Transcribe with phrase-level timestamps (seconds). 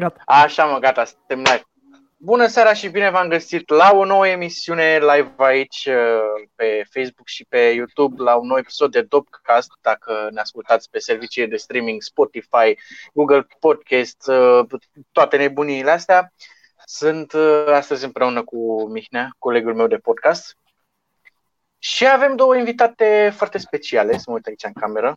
[0.00, 0.22] Gata.
[0.24, 1.62] Așa mă, gata, suntem live.
[2.16, 7.28] Bună seara și bine v-am găsit la o nouă emisiune live aici uh, pe Facebook
[7.28, 9.70] și pe YouTube la un nou episod de Dopcast.
[9.80, 12.78] Dacă ne ascultați pe serviciile de streaming Spotify,
[13.12, 14.66] Google Podcast, uh,
[15.12, 16.32] toate nebuniile astea.
[16.84, 20.56] Sunt uh, astăzi împreună cu Mihnea, colegul meu de podcast.
[21.78, 25.16] Și avem două invitate foarte speciale, să mă uit aici în cameră.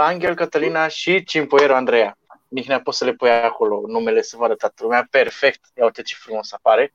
[0.00, 2.16] Angel Cătălina și Cimpoiero Andreea.
[2.54, 5.06] Mihnea, poți să le pui acolo numele să vadă toată lumea.
[5.10, 6.94] Perfect, ia uite ce frumos apare.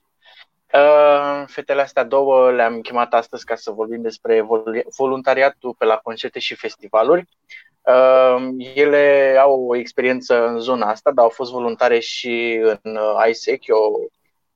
[0.73, 4.45] Uh, fetele astea două le-am chemat astăzi ca să vorbim despre
[4.98, 7.27] voluntariatul pe la concerte și festivaluri.
[7.81, 13.28] Uh, ele au o experiență în zona asta, dar au fost voluntare și în uh,
[13.30, 14.00] ISEC, o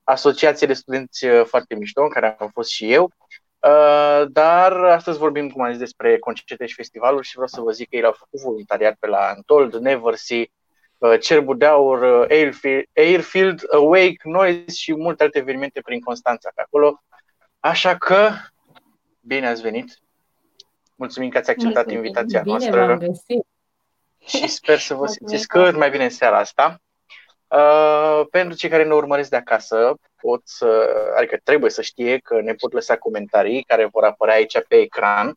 [0.04, 3.12] asociație de studenți foarte mișto, în care am fost și eu.
[4.28, 7.90] Dar astăzi vorbim, cum am zis, despre concerte și festivaluri și vreau să vă zic
[7.90, 10.50] că ei au făcut voluntariat pe la Untold, Neversea, Uh,
[11.20, 16.62] Cerbul de Aur, uh, Airfield, Airfield, Awake, Noise și multe alte evenimente prin Constanța pe
[16.62, 17.04] acolo.
[17.60, 18.30] Așa că,
[19.20, 20.02] bine ați venit!
[20.96, 22.04] Mulțumim că ați acceptat Mulțumim.
[22.04, 23.46] invitația bine noastră v-am găsit.
[24.26, 26.82] și sper să vă Mulțumim simțiți foarte cât mai bine în seara asta.
[27.48, 32.42] Uh, pentru cei care ne urmăresc de acasă, pot să, adică trebuie să știe că
[32.42, 35.36] ne pot lăsa comentarii care vor apărea aici pe ecran.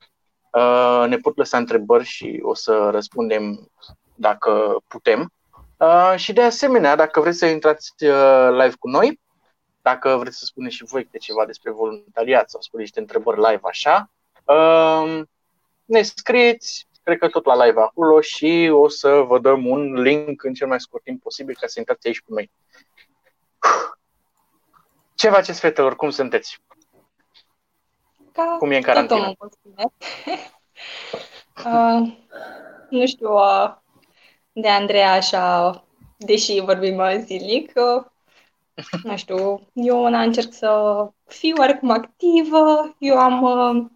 [0.52, 3.70] Uh, ne pot lăsa întrebări și o să răspundem
[4.14, 5.32] dacă putem.
[5.76, 9.20] Uh, și de asemenea, dacă vreți să intrați uh, live cu noi,
[9.82, 13.60] dacă vreți să spuneți și voi câte ceva despre voluntariat sau spuneți niște întrebări live
[13.62, 14.10] așa,
[14.44, 15.22] uh,
[15.84, 20.42] ne scrieți, cred că tot la live acolo și o să vă dăm un link
[20.42, 22.50] în cel mai scurt timp posibil ca să intrați aici cu noi.
[25.14, 25.96] Ce faceți, fetelor?
[25.96, 26.62] Cum sunteți?
[28.32, 29.20] Ca Cum e în tot carantină?
[29.20, 29.84] omul pot spune.
[31.76, 32.16] uh,
[32.90, 33.74] nu știu, uh,
[34.60, 35.84] de Andreea așa,
[36.18, 38.04] deși vorbim uh, zilnic, uh,
[39.02, 40.70] nu știu, eu una încerc să
[41.26, 42.94] fiu oarecum activă.
[42.98, 43.86] Eu am, uh,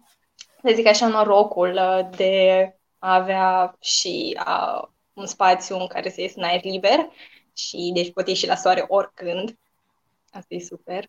[0.63, 6.21] să zic așa, norocul uh, de a avea și uh, un spațiu în care să
[6.21, 7.09] ies în aer liber
[7.53, 9.57] și deci pot ieși la soare oricând.
[10.31, 11.05] Asta e super.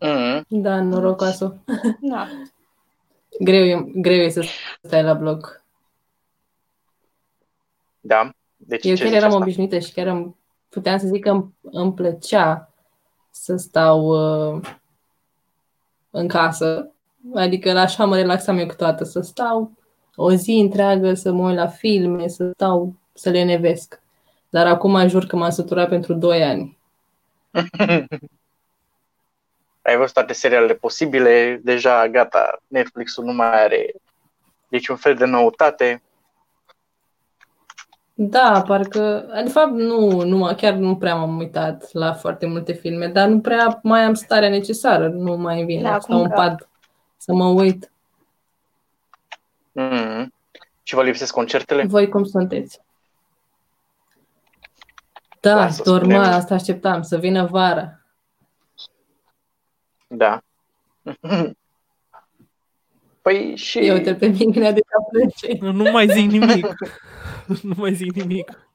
[0.00, 0.40] Mm-hmm.
[0.48, 1.56] Da, norocoasă.
[2.00, 2.26] Da.
[3.40, 4.44] Greu e, greu e să
[4.82, 5.64] stai la bloc.
[8.08, 8.30] Da.
[8.56, 9.42] Deci Eu ce chiar zici eram asta?
[9.42, 10.36] obișnuită și chiar îmi,
[10.68, 12.72] puteam să zic că îmi, îmi plăcea
[13.30, 14.60] să stau uh,
[16.10, 16.90] în casă.
[17.34, 19.72] Adică la așa mă relaxam eu câteodată, să stau
[20.14, 24.00] o zi întreagă, să mă uit la filme, să stau, să le nevesc.
[24.48, 26.78] Dar acum jur că m-am săturat pentru 2 ani.
[29.82, 33.92] Ai văzut toate serialele posibile, deja gata, Netflix-ul nu mai are
[34.68, 36.02] niciun fel de noutate.
[38.20, 43.06] Da, parcă, de fapt nu, nu, chiar nu prea m-am uitat la foarte multe filme,
[43.06, 46.36] dar nu prea mai am starea necesară, nu mai vine Da, să stau în acum
[46.36, 46.68] că- pat
[47.16, 47.90] să mă uit.
[49.80, 50.26] Mm-hmm.
[50.82, 51.84] Și vă lipsesc concertele?
[51.84, 52.80] Voi cum sunteți?
[55.40, 56.34] Da, Lasă, normal, spune-mi.
[56.34, 58.00] asta așteptam, să vină vara.
[60.06, 60.42] Da.
[63.22, 63.78] Păi și...
[63.78, 64.80] Eu uite pe mine de
[65.10, 65.72] plânge.
[65.72, 66.66] Nu mai zic nimic.
[67.68, 68.68] nu mai zic nimic.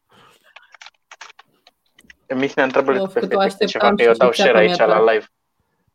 [2.35, 4.65] Mihnea întreabă Eu pe făcut-o, fete câte așteptam ceva, că și eu dau ceapa share
[4.65, 5.13] mi-a aici la dat.
[5.13, 5.25] live.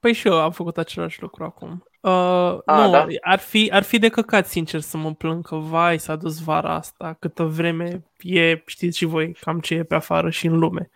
[0.01, 1.85] Păi și eu am făcut același lucru acum.
[2.01, 3.07] Uh, A, nu, da?
[3.21, 6.75] ar, fi, ar fi de căcat, sincer, să mă plâng că, vai, s-a dus vara
[6.75, 10.91] asta, câtă vreme e, știți și voi, cam ce e pe afară și în lume.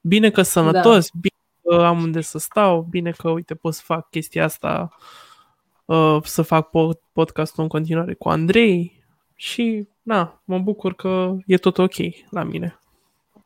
[0.00, 4.08] Bine că sănătos, bine că am unde să stau, bine că, uite, pot să fac
[4.10, 4.88] chestia asta,
[5.84, 8.99] uh, să fac po- podcastul în continuare cu Andrei
[9.40, 11.94] și, na, mă bucur că e tot ok
[12.30, 12.78] la mine.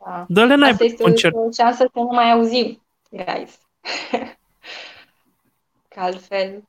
[0.05, 0.25] da.
[0.29, 1.35] Dă-le n-ai Asta pe este concert.
[1.35, 3.59] o șansă să nu mai auzim, guys.
[5.89, 6.63] Că altfel...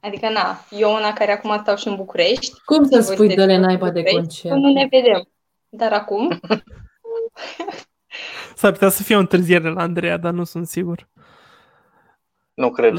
[0.00, 2.60] Adică, na, eu una care acum stau și în București.
[2.64, 4.54] Cum să și voi spui sunteți dă-le în naiba de București, concert?
[4.54, 5.28] Nu ne vedem.
[5.68, 6.40] Dar acum,
[8.54, 11.08] S-ar putea să fie o întârziere la Andreea, dar nu sunt sigur.
[12.54, 12.94] Nu cred.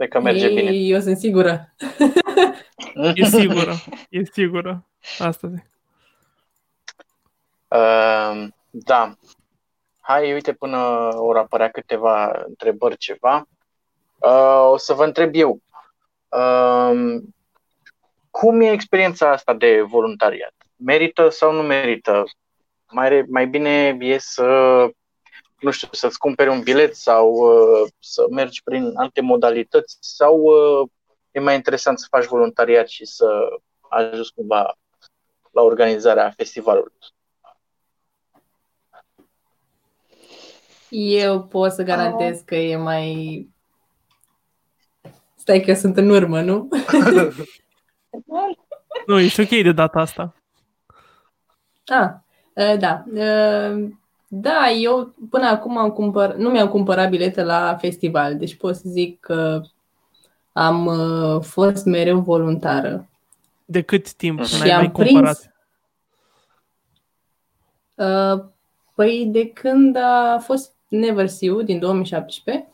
[0.00, 0.70] Cred că merge Ei, bine.
[0.70, 1.68] Eu sunt sigură.
[3.14, 3.74] E sigură,
[4.08, 4.86] e sigură.
[5.18, 5.70] Asta zic.
[7.68, 9.14] Uh, da.
[10.00, 13.48] Hai, uite, până vor apărea câteva întrebări, ceva.
[14.18, 15.62] Uh, o să vă întreb eu.
[16.28, 17.22] Uh,
[18.30, 20.54] cum e experiența asta de voluntariat?
[20.76, 22.24] Merită sau nu merită?
[22.90, 24.44] Mai, re- mai bine e să,
[25.60, 30.88] nu știu, să-ți cumperi un bilet sau uh, să mergi prin alte modalități sau uh,
[31.30, 33.48] e mai interesant să faci voluntariat și să
[33.88, 34.78] ajuți cumva
[35.50, 36.92] la organizarea festivalului?
[40.90, 43.48] Eu pot să garantez că e mai...
[45.34, 46.68] Stai că sunt în urmă, nu?
[49.06, 50.34] nu, ești ok de data asta.
[51.86, 52.10] Ah,
[52.54, 53.04] uh, da.
[53.12, 53.88] Uh,
[54.30, 56.34] Uh, da, eu până acum am cumpăr...
[56.34, 59.62] nu mi-am cumpărat bilete la festival, deci pot să zic că
[60.52, 63.08] am uh, fost mereu voluntară.
[63.64, 65.36] De cât timp Și n-ai am mai cumpărat?
[65.38, 65.48] prins-
[67.94, 68.44] Uh,
[68.94, 72.68] Păi de când a fost Never See You din 2017,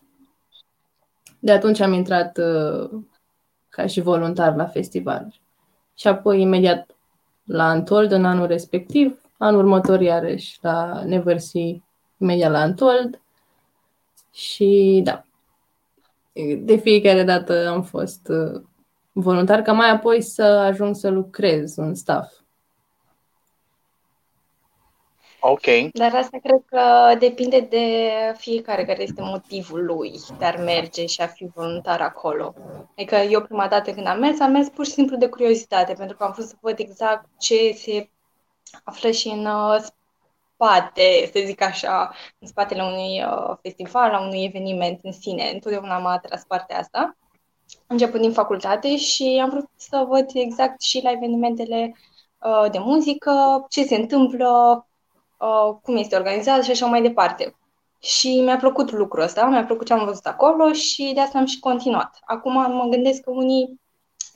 [1.39, 2.91] de atunci am intrat uh,
[3.69, 5.35] ca și voluntar la festival.
[5.95, 6.91] Și apoi imediat
[7.45, 11.83] la Untold în anul respectiv, anul următor iarăși la Never See,
[12.19, 13.21] imediat la Untold.
[14.33, 15.25] Și da,
[16.59, 18.63] de fiecare dată am fost uh,
[19.13, 22.33] voluntar, ca mai apoi să ajung să lucrez în staff.
[25.41, 25.93] Ok.
[25.93, 31.21] Dar asta cred că depinde de fiecare care este motivul lui de a merge și
[31.21, 32.55] a fi voluntar acolo.
[32.97, 36.17] Adică eu prima dată când am mers, am mers pur și simplu de curiozitate, pentru
[36.17, 38.11] că am vrut să văd exact ce se
[38.85, 39.85] află și în uh,
[40.57, 45.51] spate, să zic așa, în spatele unui uh, festival, a unui eveniment în sine.
[45.55, 47.17] Întotdeauna m-a atras partea asta.
[47.87, 51.97] Începând din facultate și am vrut să văd exact și la evenimentele
[52.39, 54.87] uh, de muzică, ce se întâmplă,
[55.39, 57.57] uh, cum este organizat și așa mai departe.
[58.01, 61.47] Și mi-a plăcut lucrul ăsta, mi-a plăcut ce am văzut acolo și de asta am
[61.47, 62.19] și continuat.
[62.25, 63.81] Acum mă gândesc că unii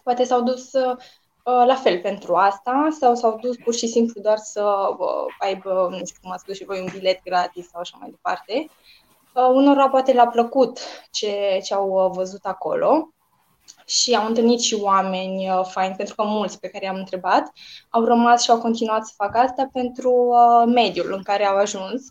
[0.02, 0.96] poate s-au dus uh,
[1.44, 4.64] la fel pentru asta sau s-au dus pur și simplu doar să
[4.98, 8.10] uh, aibă, nu știu cum ați spus și voi, un bilet gratis sau așa mai
[8.10, 8.70] departe.
[9.34, 10.78] Uh, unora poate le-a plăcut
[11.10, 13.08] ce, ce au uh, văzut acolo
[13.86, 17.52] și am întâlnit și oameni uh, faini, pentru că mulți pe care i-am întrebat
[17.90, 22.06] au rămas și au continuat să facă asta pentru uh, mediul în care au ajuns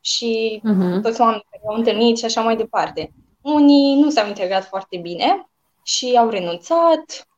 [0.00, 1.00] și Uh-huh.
[1.02, 3.12] toți oamenii care au întâlnit și așa mai departe.
[3.40, 5.48] Unii nu s-au integrat foarte bine
[5.82, 7.28] și au renunțat.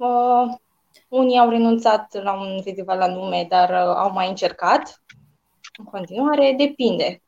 [0.00, 0.54] Uh,
[1.08, 5.02] unii au renunțat la un festival la nume, dar uh, au mai încercat.
[5.78, 7.22] În continuare, depinde.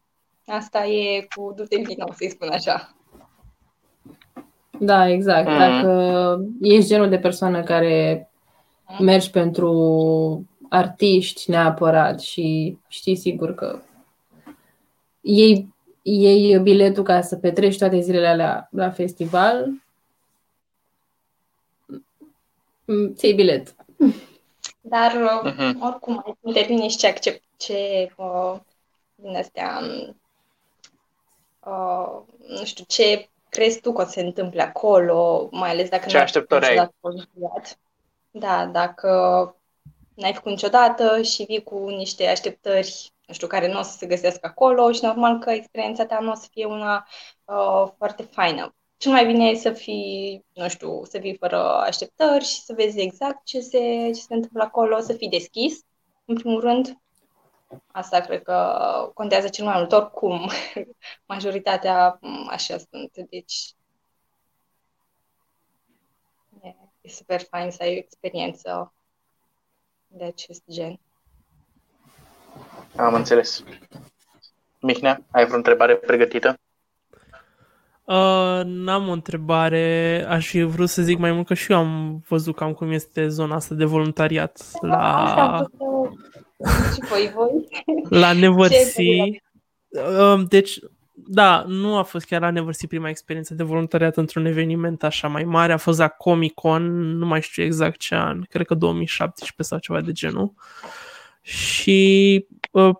[0.47, 2.97] Asta e cu du-te vino, să-i spun așa.
[4.79, 5.49] Da, exact.
[5.49, 5.59] Mhm.
[5.59, 8.31] Dacă ești genul de persoană care
[8.99, 13.79] mergi pentru artiști neapărat și știi sigur că
[15.21, 19.67] iei, iei biletul ca să petreci toate zilele alea la festival,
[21.87, 22.05] mm,
[23.17, 23.75] ți iei bilet.
[24.81, 25.83] Dar, uh, Mhm.
[25.85, 28.55] oricum, intervine și ce accept, ce, uh,
[29.15, 29.81] din astea,
[31.67, 36.07] uh, nu știu, ce crezi tu că o să se întâmple acolo, mai ales dacă
[36.07, 36.71] Ce n-ai așteptări ai?
[36.71, 37.79] niciodată voluntariat.
[38.31, 39.09] Da, dacă
[40.15, 44.07] n-ai făcut niciodată și vii cu niște așteptări, nu știu, care nu o să se
[44.07, 47.07] găsească acolo și normal că experiența ta nu o să fie una
[47.45, 48.75] uh, foarte faină.
[49.03, 53.01] Cel mai bine e să fii, nu știu, să vii fără așteptări și să vezi
[53.01, 55.81] exact ce se, ce se întâmplă acolo, să fii deschis,
[56.25, 56.99] în primul rând.
[57.87, 59.93] Asta cred că contează cel mai mult.
[59.93, 60.51] Oricum,
[61.27, 63.11] majoritatea m, așa sunt.
[63.31, 63.75] Deci,
[66.63, 68.95] e, e super fain să ai o experiență
[70.07, 71.01] de acest gen.
[72.97, 73.65] Am înțeles.
[74.81, 76.62] Mihnea, ai vreo întrebare pregătită?
[78.13, 80.25] Uh, n-am o întrebare.
[80.29, 83.29] Aș fi vrut să zic mai mult că și eu am văzut cam cum este
[83.29, 86.19] zona asta de voluntariat Asta la, am vrut
[86.69, 87.51] să- și voi, voi.
[88.21, 89.05] la Neversea.
[89.05, 89.43] Ce
[89.89, 90.79] Uh, Deci,
[91.15, 95.45] da, nu a fost chiar la Neversea prima experiență de voluntariat într-un eveniment așa mai
[95.45, 95.73] mare.
[95.73, 96.83] A fost la Comic Con,
[97.17, 100.53] nu mai știu exact ce an, cred că 2017 sau ceva de genul.
[101.43, 102.95] Și uh,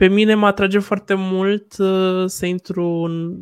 [0.00, 3.36] pe mine mă atrage foarte mult uh, să intru în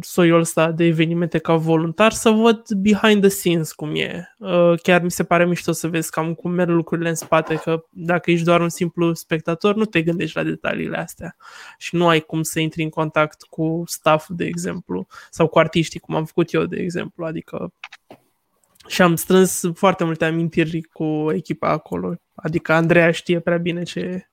[0.00, 4.34] soiul ăsta de evenimente ca voluntar, să văd behind the scenes cum e.
[4.38, 7.84] Uh, chiar mi se pare mișto să vezi cam cum merg lucrurile în spate, că
[7.90, 11.36] dacă ești doar un simplu spectator, nu te gândești la detaliile astea.
[11.78, 16.00] Și nu ai cum să intri în contact cu staff, de exemplu, sau cu artiștii,
[16.00, 17.72] cum am făcut eu, de exemplu, adică
[18.86, 24.30] și am strâns foarte multe amintiri cu echipa acolo, adică Andreea știe prea bine ce,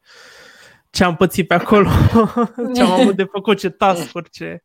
[0.89, 1.89] ce am pățit pe acolo,
[2.75, 4.63] ce am avut de făcut, ce task ce...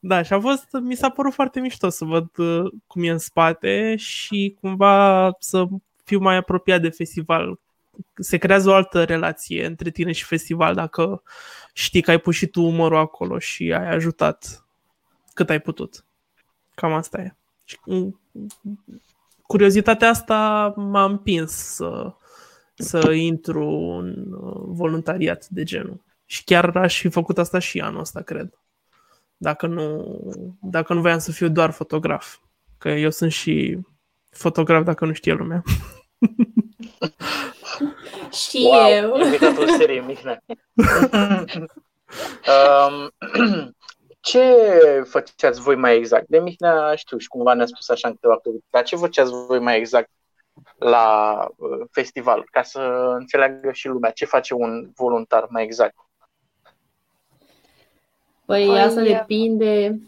[0.00, 3.18] Da, și a fost, mi s-a părut foarte mișto să văd uh, cum e în
[3.18, 5.66] spate și cumva să
[6.04, 7.58] fiu mai apropiat de festival.
[8.14, 11.22] Se creează o altă relație între tine și festival dacă
[11.72, 14.64] știi că ai pus și tu umărul acolo și ai ajutat
[15.34, 16.04] cât ai putut.
[16.74, 17.34] Cam asta e.
[17.64, 18.20] Și, mm,
[19.42, 22.14] curiozitatea asta m-a împins să,
[22.78, 26.00] să intru în uh, voluntariat de genul.
[26.24, 28.58] Și chiar aș fi făcut asta și anul ăsta, cred.
[29.36, 30.18] Dacă nu,
[30.60, 32.38] dacă nu voiam să fiu doar fotograf.
[32.78, 33.78] Că eu sunt și
[34.30, 35.62] fotograf dacă nu știe lumea.
[38.30, 39.20] Și wow, eu.
[39.20, 40.44] Invitatul serie, Mihnea.
[42.54, 43.10] um,
[44.20, 44.42] ce
[45.08, 46.28] făceați voi mai exact?
[46.28, 49.58] De Mihnea știu și cumva ne-a spus așa în câteva cuvinte, dar ce făceați voi
[49.58, 50.10] mai exact
[50.78, 52.80] la uh, festival, ca să
[53.18, 55.94] înțeleagă și lumea ce face un voluntar mai exact?
[58.44, 60.00] Păi, păi asta depinde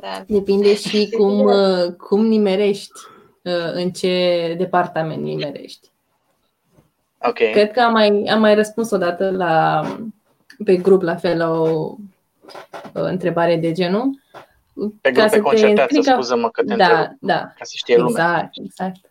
[0.00, 0.24] da.
[0.26, 3.00] Depinde și cum, uh, cum nimerești,
[3.42, 5.90] uh, în ce departament nimerești.
[7.18, 7.50] Okay.
[7.50, 9.82] Cred că am mai, am mai răspuns odată la,
[10.64, 11.94] pe grup la fel la o,
[12.94, 14.20] o întrebare de genul.
[15.00, 16.12] Pe grup pe concertație, explica...
[16.12, 17.38] scuză-mă că te da, întreb, da.
[17.38, 18.50] ca să știe exact, lumea.
[18.52, 19.05] Exact,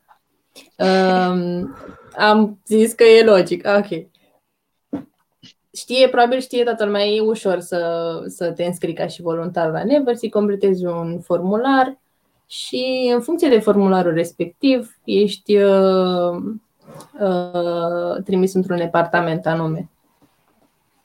[0.77, 1.75] um,
[2.17, 3.67] am zis că e logic.
[3.77, 4.05] Ok.
[5.73, 9.83] Știe, probabil știe toată lumea, e ușor să, să te înscrii ca și voluntar la
[9.83, 11.97] Neversy, completezi un formular
[12.47, 16.35] și în funcție de formularul respectiv ești uh,
[17.19, 19.89] uh, trimis într-un departament anume.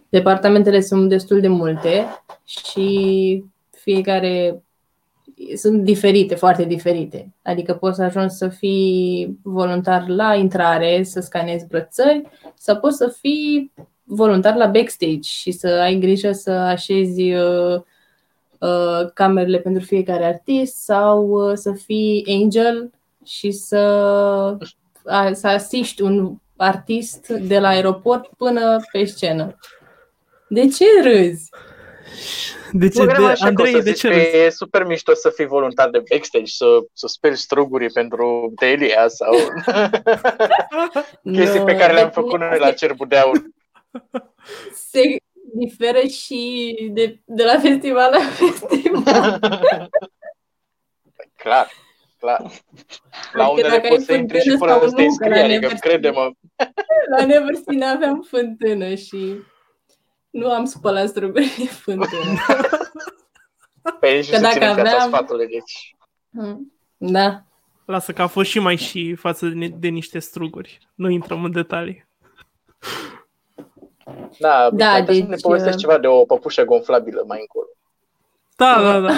[0.09, 2.07] Departamentele sunt destul de multe
[2.45, 4.63] și fiecare
[5.57, 7.33] sunt diferite, foarte diferite.
[7.43, 12.23] Adică poți să ajungi să fii voluntar la intrare, să scanezi brățări,
[12.55, 13.73] sau poți să fii
[14.05, 17.81] voluntar la backstage și să ai grijă să așezi uh,
[18.59, 22.91] uh, camerele pentru fiecare artist sau uh, să fii angel
[23.25, 24.57] și să,
[25.05, 29.57] uh, să asiști un artist de la aeroport până pe scenă.
[30.49, 31.51] De ce râzi?
[32.73, 33.07] De ce?
[33.07, 34.37] De, Andrei, de ce râzi?
[34.37, 39.35] E super mișto să fii voluntar de backstage, să, să speli strugurii pentru Delia sau
[41.33, 43.43] chestii no, pe care le-am făcut noi la Cerbul de Aur
[44.91, 45.17] se
[45.55, 49.41] diferă și de, de la festival la festival.
[51.43, 51.71] clar,
[52.19, 52.51] clar.
[53.33, 56.31] La adică unele poți să intri și fără să te înscrii, adică crede-mă.
[57.17, 59.35] La Neversea nu aveam fântână și
[60.31, 62.41] nu am spălat struguri de fântână.
[64.01, 65.01] Păi nici nu dacă aveam...
[65.01, 65.97] sfatule, deci...
[66.31, 66.73] Hmm.
[66.97, 67.43] Da.
[67.85, 70.79] Lasă că a fost și mai și față de, de niște struguri.
[70.95, 72.09] Nu intrăm în detalii.
[74.39, 75.25] Da, da deci...
[75.25, 77.67] ne povestești uh, ceva de o păpușă gonflabilă mai încolo.
[78.57, 79.13] Da, da, da.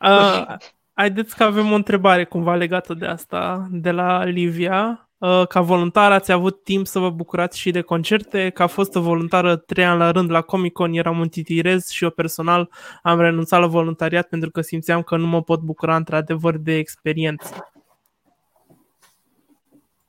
[0.10, 0.56] uh,
[0.92, 5.07] haideți că avem o întrebare cumva legată de asta, de la Livia.
[5.18, 8.50] Uh, ca voluntar ați avut timp să vă bucurați și de concerte.
[8.50, 12.10] Ca fost voluntară trei ani la rând la Comic Con, eram un titirez și eu
[12.10, 12.70] personal
[13.02, 17.72] am renunțat la voluntariat pentru că simțeam că nu mă pot bucura într-adevăr de experiență.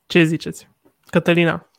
[0.05, 0.69] Ce ziceți?
[1.05, 1.69] Cătălina?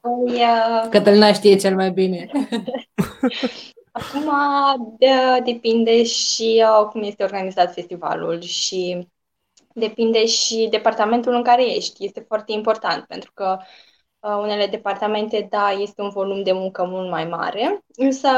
[0.00, 0.88] Păi, uh...
[0.90, 2.30] Cătălina știe cel mai bine.
[3.92, 4.30] Acum
[4.98, 5.06] de,
[5.44, 9.08] depinde și uh, cum este organizat festivalul și
[9.78, 12.04] depinde și departamentul în care ești.
[12.04, 13.58] Este foarte important pentru că
[14.20, 18.28] uh, unele departamente, da, este un volum de muncă mult mai mare, însă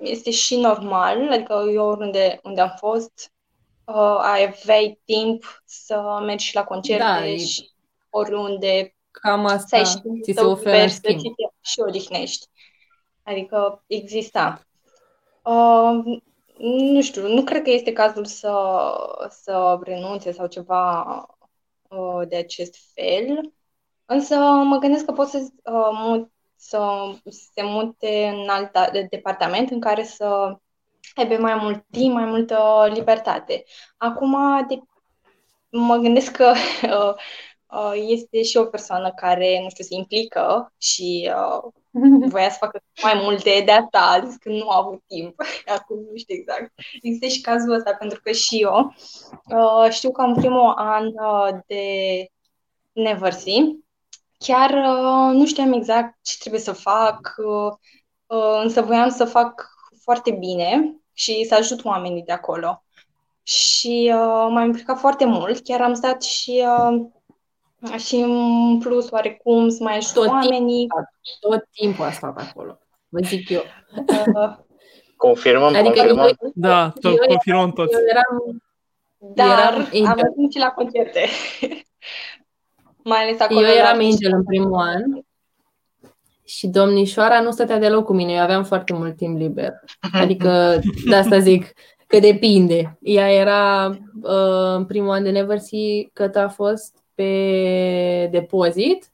[0.00, 3.32] este și normal, adică eu oriunde unde am fost,
[3.84, 7.70] uh, aveai timp să mergi și la concerte da, și
[8.10, 9.82] oriunde Cam asta
[10.22, 11.20] ți se oferă în schimb.
[11.60, 12.46] Și odihnești.
[13.22, 14.60] Adică exista.
[15.42, 16.20] Uh,
[16.58, 18.52] nu știu, nu cred că este cazul să,
[19.30, 21.04] să renunțe sau ceva
[21.88, 23.52] uh, de acest fel,
[24.04, 27.12] însă mă gândesc că pot să, uh, mut, să
[27.54, 28.70] se mute în alt
[29.10, 30.58] departament în care să
[31.14, 33.64] aibă mai mult timp, mai multă libertate.
[33.96, 34.36] Acum,
[34.68, 34.80] de,
[35.70, 37.14] mă gândesc că uh,
[37.74, 41.72] Uh, este și o persoană care, nu știu, se implică și uh,
[42.32, 45.34] voia să facă mai multe de asta, a zis că nu a avut timp.
[45.76, 46.72] Acum nu știu exact.
[47.02, 48.94] Există și cazul ăsta, pentru că și eu
[49.44, 51.84] uh, știu că în primul an uh, de
[52.92, 53.76] Neversea,
[54.38, 57.72] chiar uh, nu știam exact ce trebuie să fac, uh,
[58.26, 59.68] uh, însă voiam să fac
[60.02, 62.84] foarte bine și să ajut oamenii de acolo.
[63.42, 67.06] Și uh, m-am implicat foarte mult, chiar am stat și uh,
[67.96, 70.86] și în plus, oarecum, să mai ajut tot oamenii.
[70.86, 71.08] Timpul,
[71.40, 73.62] tot timpul a stat acolo, vă zic eu.
[75.16, 76.24] confirmăm, adică confirmăm.
[76.24, 77.92] Eu, da, tot eu confirmăm toți.
[77.92, 78.62] Eu eram,
[79.34, 81.20] dar eram am avut și la concerte.
[83.10, 83.66] mai ales acolo.
[83.66, 85.02] Eu eram angel în primul an
[86.44, 88.32] și domnișoara nu stătea deloc cu mine.
[88.32, 89.72] Eu aveam foarte mult timp liber.
[90.12, 91.72] Adică, de asta zic,
[92.06, 92.98] că depinde.
[93.00, 93.86] Ea era
[94.22, 95.78] uh, în primul an de Neversea,
[96.12, 99.10] cât a fost pe depozit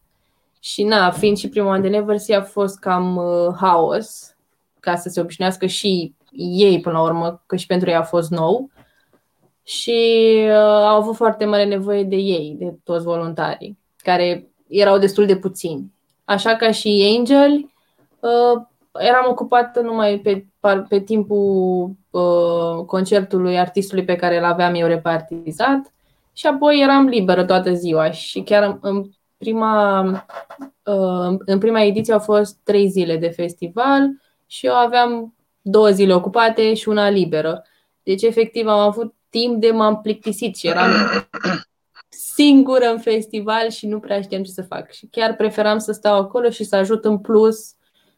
[0.61, 4.37] Și na, fiind și prima oară de Neversea a fost cam uh, haos,
[4.81, 8.31] ca să se obișnuiască și ei până la urmă, că și pentru ei a fost
[8.31, 8.71] nou.
[9.65, 10.01] Și
[10.47, 15.37] uh, au avut foarte mare nevoie de ei, de toți voluntarii, care erau destul de
[15.37, 15.93] puțini.
[16.25, 17.53] Așa ca și Angel,
[18.21, 18.63] uh,
[18.99, 20.47] eram ocupată numai pe,
[20.89, 25.93] pe timpul uh, concertului artistului pe care îl aveam eu repartizat
[26.33, 30.01] și apoi eram liberă toată ziua și chiar în prima,
[30.85, 34.11] uh, în prima ediție au fost trei zile de festival
[34.47, 37.65] și eu aveam două zile ocupate și una liberă.
[38.03, 40.91] Deci, efectiv, am avut timp de m-am plictisit și eram
[42.09, 44.93] singură în festival și nu prea știam ce să fac.
[44.93, 47.75] Și chiar preferam să stau acolo și să ajut în plus.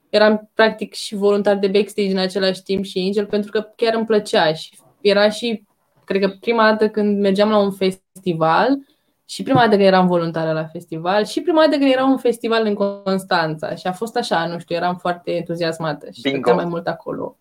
[0.09, 4.07] Eram practic și voluntar de backstage în același timp și Angel pentru că chiar îmi
[4.07, 5.65] plăcea și era și,
[6.05, 8.79] cred că prima dată când mergeam la un festival
[9.27, 12.67] și prima dată când eram voluntară la festival și prima dată când era un festival
[12.67, 16.55] în Constanța și a fost așa, nu știu, eram foarte entuziasmată și Bingo.
[16.55, 17.37] mai mult acolo.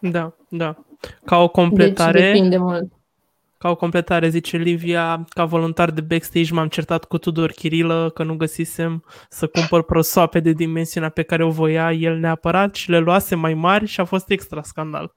[0.00, 0.76] Da, da.
[1.24, 2.20] Ca o completare.
[2.20, 2.92] Deci depinde mult.
[3.58, 8.22] Ca o completare, zice Livia, ca voluntar de backstage m-am certat cu Tudor Chirilă că
[8.22, 12.98] nu găsisem să cumpăr prosoape de dimensiunea pe care o voia el neapărat și le
[12.98, 15.14] luase mai mari și a fost extra scandal.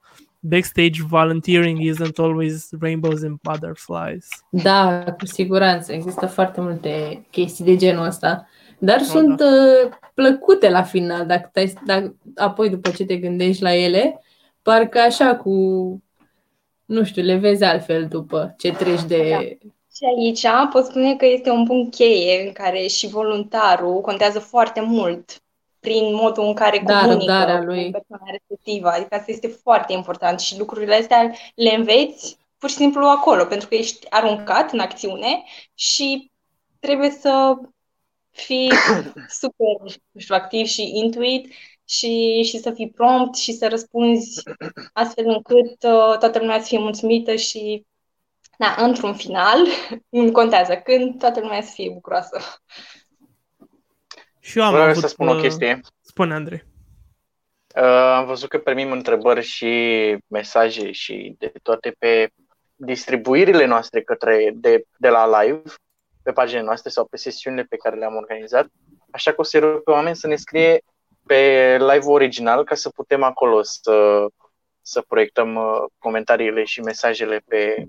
[0.48, 4.28] Backstage volunteering isn't always rainbows and butterflies.
[4.50, 5.94] Da, cu siguranță.
[5.94, 8.48] Există foarte multe chestii de genul ăsta.
[8.80, 9.46] Dar oh, sunt da.
[9.46, 11.52] uh, plăcute la final, dacă,
[11.86, 14.22] dacă apoi după ce te gândești la ele,
[14.62, 15.52] parcă așa cu
[16.86, 19.30] nu știu, le vezi altfel după ce treci de...
[19.30, 19.70] Da.
[19.96, 24.82] Și aici pot spune că este un punct cheie în care și voluntarul contează foarte
[24.82, 25.44] mult
[25.86, 27.92] prin modul în care da, comunică lui.
[27.92, 28.89] persoana respectivă.
[28.89, 33.68] Adică asta este foarte important și lucrurile astea le înveți pur și simplu acolo, pentru
[33.68, 36.32] că ești aruncat în acțiune și
[36.80, 37.56] trebuie să
[38.32, 38.72] fii
[39.42, 39.75] super
[40.12, 41.54] nu știu, activ și intuit
[41.86, 44.43] și, și să fii prompt și să răspunzi
[44.93, 47.86] astfel încât uh, toată lumea să fie mulțumită și,
[48.58, 49.65] da, într-un final,
[50.10, 52.39] nu contează când, toată lumea să fie bucuroasă.
[54.45, 55.81] Și eu am Vreau avut, să spun o uh, chestie.
[56.01, 56.63] Spune, Andrei.
[57.75, 57.84] Uh,
[58.15, 59.73] am văzut că primim întrebări și
[60.27, 62.29] mesaje și de toate pe
[62.75, 65.62] distribuirile noastre către de, de la live,
[66.23, 68.67] pe paginile noastre sau pe sesiunile pe care le-am organizat.
[69.12, 70.81] Așa că o să rog pe oameni să ne scrie
[71.25, 74.25] pe live original ca să putem acolo să,
[74.81, 77.88] să proiectăm uh, comentariile și mesajele pe,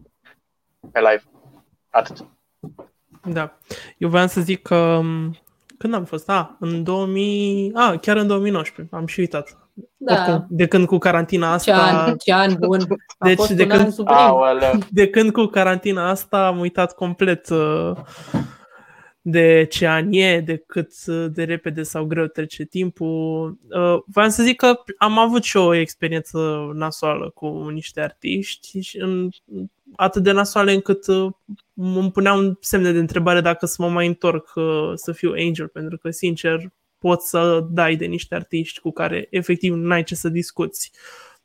[0.92, 1.22] pe live.
[1.90, 2.26] Atât.
[3.24, 3.58] Da.
[3.98, 5.36] Eu vreau să zic că um,
[5.78, 6.28] când am fost?
[6.28, 7.70] Ah, în 2000...
[7.74, 8.94] Ah, chiar în 2019.
[8.94, 9.58] Am și uitat.
[9.96, 10.14] Da.
[10.14, 11.72] Oricum, de când cu carantina asta...
[11.72, 12.80] Ce an, ce an bun.
[13.18, 13.94] A deci de când,
[14.90, 17.92] de când cu carantina asta am uitat complet uh,
[19.20, 23.58] de ce an e, de cât de repede sau greu trece timpul.
[23.70, 28.98] Uh, vreau să zic că am avut și o experiență nasoală cu niște artiști și
[28.98, 29.28] în,
[29.96, 31.33] atât de nasoale încât uh,
[31.75, 35.99] îmi puneam semne de întrebare dacă să mă mai întorc uh, să fiu angel, pentru
[35.99, 40.92] că, sincer, poți să dai de niște artiști cu care efectiv n-ai ce să discuți.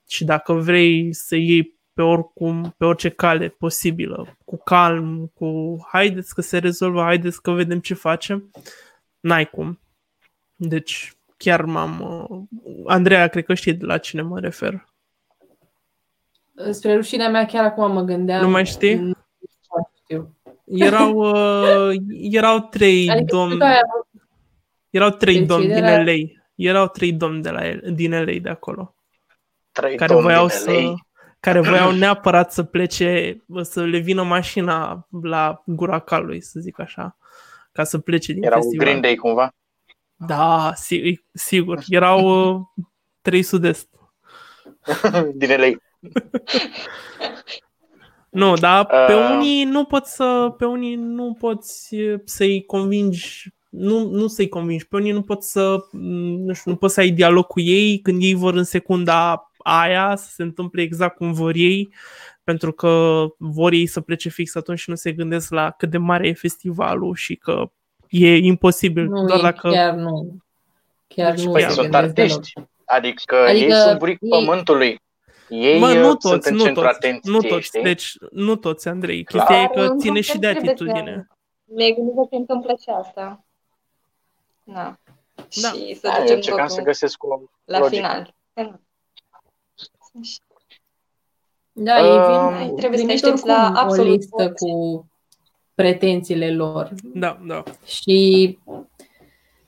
[0.08, 6.34] Și dacă vrei să iei pe oricum, pe orice cale posibilă, cu calm, cu haideți
[6.34, 8.52] că se rezolvă, haideți că vedem ce facem,
[9.20, 9.80] n-ai cum.
[10.56, 12.02] Deci chiar m-am...
[12.30, 14.86] Uh, Andreea, cred că știi de la cine mă refer.
[16.72, 18.42] Spre rușinea mea, chiar acum mă gândeam...
[18.42, 18.96] Nu mai știi?
[18.96, 19.14] Nu
[20.04, 20.36] știu.
[20.66, 21.96] Erau, uh,
[22.32, 23.58] erau trei adică domni...
[24.90, 26.04] Erau trei deci domni din la...
[26.04, 26.14] LA.
[26.56, 28.96] Erau trei domni de la el, din LA de acolo.
[29.72, 30.72] Trei care voiau să...
[30.72, 30.94] LA
[31.42, 37.18] care voiau neapărat să plece, să le vină mașina la gura calului, să zic așa,
[37.72, 38.86] ca să plece din Erau festival.
[38.86, 39.54] Green Day cumva?
[40.16, 40.74] Da,
[41.34, 41.80] sigur.
[41.88, 42.62] Erau uh,
[43.22, 43.90] trei sud-est.
[45.36, 45.72] din LA.
[48.30, 49.30] nu, dar pe uh...
[49.36, 54.96] unii nu poți să, pe unii nu poți să-i convingi nu, nu să-i convingi pe
[54.96, 58.34] unii, nu poți să nu, știu, nu poți să ai dialog cu ei când ei
[58.34, 61.94] vor în secunda aia să se întâmple exact cum vor ei,
[62.44, 65.98] pentru că vor ei să plece fix atunci și nu se gândesc la cât de
[65.98, 67.72] mare e festivalul și că
[68.10, 69.08] e imposibil.
[69.08, 69.70] Nu, doar dacă...
[69.70, 70.38] chiar nu.
[71.08, 72.54] Chiar deci, nu păi sunt artiști.
[72.86, 74.30] Adică, adică ei sunt buric ei...
[74.30, 75.01] pământului.
[75.52, 77.82] Ei Mă, nu toți, sunt în nu centru toți, atenției, nu toți, știi?
[77.82, 79.24] deci nu toți, Andrei.
[79.24, 81.28] Chestia e că ține și de atitudine.
[81.64, 83.46] Mi-ai gândit că se întâmplă și asta.
[84.64, 84.98] Da.
[85.62, 85.72] Da.
[85.72, 87.96] Și să da, ducem totul să găsesc o la logică.
[87.96, 88.34] final.
[91.72, 95.06] Da, uh, ei vin, trebuie să te aștepți la absolut o listă cu
[95.76, 96.92] pretențiile lor.
[97.14, 97.64] Da, da.
[97.86, 98.60] Și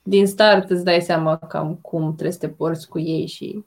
[0.03, 3.63] din start îți dai seama cam cum trebuie să te porți cu ei și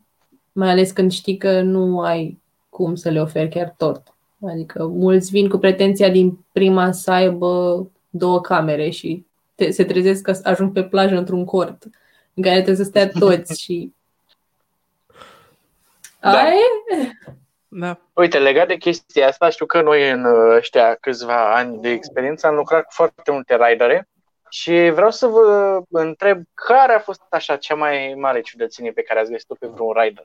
[0.57, 4.03] mai ales când știi că nu ai cum să le oferi chiar tot.
[4.47, 10.23] Adică mulți vin cu pretenția din prima să aibă două camere și te, se trezesc
[10.23, 11.85] că ajung pe plajă într-un cort
[12.35, 13.92] în care trebuie să stea toți și...
[16.21, 16.31] Da.
[16.31, 16.55] Ai?
[17.69, 17.99] Da.
[18.12, 22.55] Uite, legat de chestia asta, știu că noi în ăștia câțiva ani de experiență am
[22.55, 24.09] lucrat cu foarte multe ridere
[24.49, 29.21] și vreau să vă întreb care a fost așa cea mai mare ciudățenie pe care
[29.21, 30.25] ați găsit-o pe vreun rider?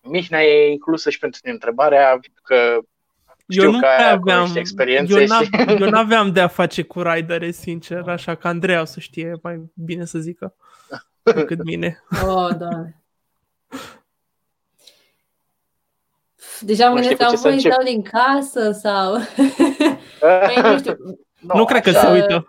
[0.00, 2.78] Mihnea e inclusă și pentru tine întrebarea, că
[3.48, 5.26] știu Eu nu că prea ai acum aveam, niște experiențe eu, și...
[5.26, 5.46] n-am,
[5.80, 9.70] eu n-aveam de a face cu ridere, sincer, așa că Andreea o să știe mai
[9.74, 10.54] bine să zică
[11.22, 12.02] decât mine.
[12.10, 13.02] Oh, doamne.
[16.60, 17.72] Deja mă Nu știu gândesc, cu am ce să voi încep.
[17.72, 19.14] stau din casă sau...
[20.46, 20.96] Păi, nu știu,
[21.40, 22.46] Nu, nu cred că așa- se uită.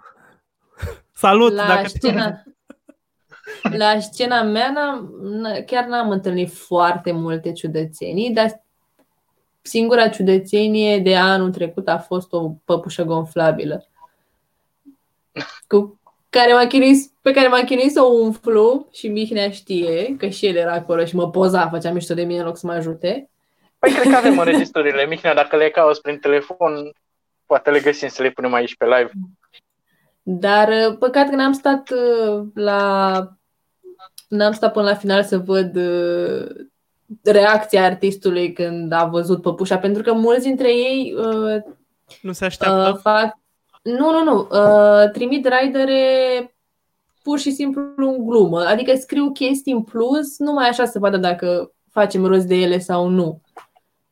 [1.13, 1.53] Salut!
[1.53, 2.43] la dacă scena,
[3.71, 5.11] la scena mea n-am,
[5.43, 8.63] n- chiar n-am întâlnit foarte multe ciudățenii, dar
[9.61, 13.87] singura ciudățenie de anul trecut a fost o păpușă gonflabilă
[15.67, 15.99] cu
[16.29, 20.45] care m-a chinuit, pe care m-a chinuit să o umflu și Mihnea știe că și
[20.45, 23.29] el era acolo și mă poza, făcea mișto de mine în loc să mă ajute.
[23.79, 25.05] Păi cred că avem înregistrările.
[25.05, 26.91] Mihnea, dacă le cauți prin telefon,
[27.45, 29.11] poate le găsim să le punem aici pe live.
[30.21, 33.27] Dar uh, păcat că n-am stat uh, la
[34.35, 36.47] n-am stat până la final să văd uh,
[37.23, 41.61] reacția artistului când a văzut păpușa, pentru că mulți dintre ei uh,
[42.21, 42.91] nu se așteaptă.
[42.93, 43.41] uh, fac
[43.83, 45.97] nu, nu, nu, uh, trimit ridere
[47.23, 51.73] pur și simplu în glumă, adică scriu chestii în plus, numai așa să vadă dacă
[51.91, 53.41] facem rost de ele sau nu.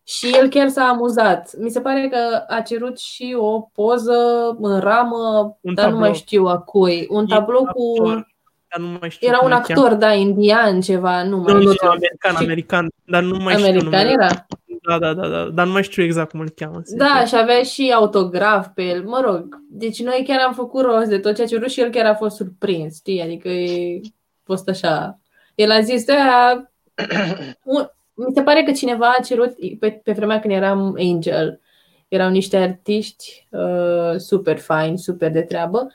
[0.03, 1.57] Și el chiar s-a amuzat.
[1.57, 4.13] Mi se pare că a cerut și o poză
[4.59, 6.13] în ramă, Un dar nu mai tablou.
[6.13, 7.07] știu a cui.
[7.09, 8.25] Un E tablou un cu...
[8.71, 9.81] actor, dar nu mai știu Era cum un îl cheamă.
[9.85, 11.87] actor, da, indian, ceva, nu mai Nu, nu, știu.
[11.87, 14.09] nu, american, Și- american, dar nu mai știu American numele.
[14.11, 14.45] era?
[14.83, 16.81] Da, da, da, da, dar nu mai știu exact cum îl cheamă.
[16.83, 17.07] sincer.
[17.07, 19.03] Da, și avea și autograf pe el.
[19.03, 21.81] Mă rog, deci noi chiar am făcut rost de tot ceea ce a cerut și
[21.81, 23.21] el chiar a fost surprins, știi?
[23.21, 24.09] Adică e a
[24.43, 25.19] fost așa.
[25.55, 26.61] El a zis, da,
[27.63, 31.59] un, mi se pare că cineva a cerut, pe, pe vremea când eram Angel,
[32.07, 35.87] erau niște artiști uh, super faini, super de treabă,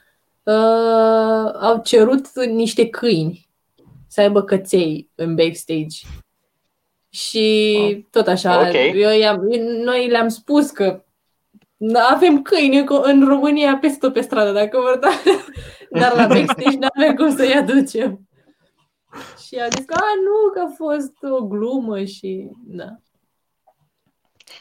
[0.47, 3.49] uh, au cerut niște câini
[4.09, 5.97] să aibă căței în backstage.
[7.09, 8.75] Și tot așa, Ok.
[8.95, 9.41] eu i-am,
[9.85, 11.05] noi le-am spus că
[12.11, 15.09] avem câini în- în România peste tot pe stradă, dacă vor da.
[16.01, 18.21] Dar la backstage nu avem cum să-i aducem.
[19.47, 22.85] Și a zis că, a, nu, că a fost o glumă și, da.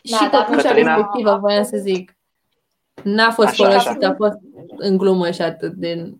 [0.04, 2.18] Da, și dar păpușa Cătălina- respectivă, voiam să zic.
[3.04, 4.08] N-a fost Așa, folosită, așa.
[4.08, 4.38] a fost
[4.78, 5.74] în glumă și atât.
[5.74, 6.14] De...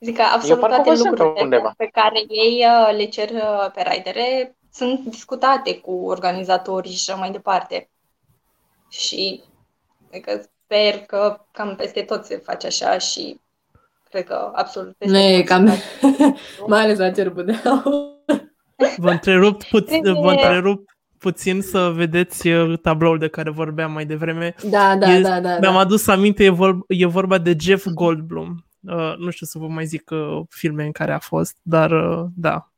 [0.00, 1.74] Zic că absolut parcă toate văzusem pe lucrurile undeva.
[1.76, 7.18] pe care ei uh, le cer uh, pe ridere sunt discutate cu organizatorii și așa
[7.18, 7.90] mai departe.
[8.90, 9.42] Și
[10.10, 13.40] adică sper că cam peste tot se face așa și
[14.10, 15.66] cred că absolut peste Nu e tot se cam...
[15.66, 15.82] face.
[16.66, 18.10] Mai ales la cerbul de aur.
[18.96, 20.91] Vă întrerup, puțin, Trebuie- vă întrerup
[21.22, 24.54] puțin să vedeți uh, tabloul de care vorbeam mai devreme.
[24.70, 25.48] Da, da, E- da, da.
[25.60, 25.78] Mi-am da.
[25.78, 28.64] adus aminte, e, vor, e vorba de Jeff Goldblum.
[28.88, 32.24] Uh, nu știu să vă mai zic uh, filme în care a fost, dar uh,
[32.36, 32.68] da,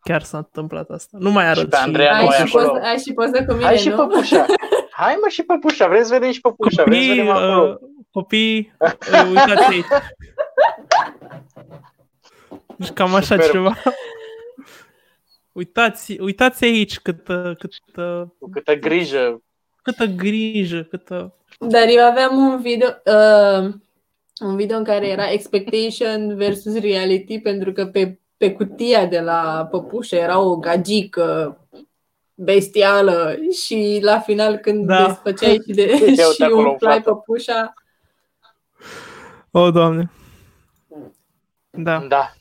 [0.00, 1.16] chiar s-a întâmplat asta.
[1.20, 2.68] Nu mai arăt pe Andreea Ai noi și, acolo.
[2.68, 3.96] poză, ai și poză cu mine, Hai și nu?
[3.96, 4.44] păpușa.
[4.90, 5.86] Hai mă și păpușa.
[5.88, 6.82] Vreți să vedem și păpușa.
[6.82, 7.68] Vreți să Copii, vedem acolo.
[7.68, 7.76] uh,
[8.10, 9.84] copii, uh, uitați aici.
[12.76, 13.50] Deci cam așa Superb.
[13.50, 13.74] ceva.
[15.58, 19.42] Uitați, uitați aici câtă, câtă, Cu câtă grijă.
[19.82, 21.34] câtă grijă, câtă...
[21.58, 23.74] Dar eu aveam un video, uh,
[24.40, 29.68] un video în care era expectation versus reality, pentru că pe, pe cutia de la
[29.70, 31.58] păpușă era o gagică
[32.34, 34.96] bestială și la final când Da.
[34.98, 35.06] da.
[35.06, 37.10] desfăceai și, de, Uite, uite și acolo în umflai față.
[37.10, 37.74] păpușa,
[39.50, 40.10] O, Doamne.
[41.70, 42.04] Da.
[42.08, 42.32] Da.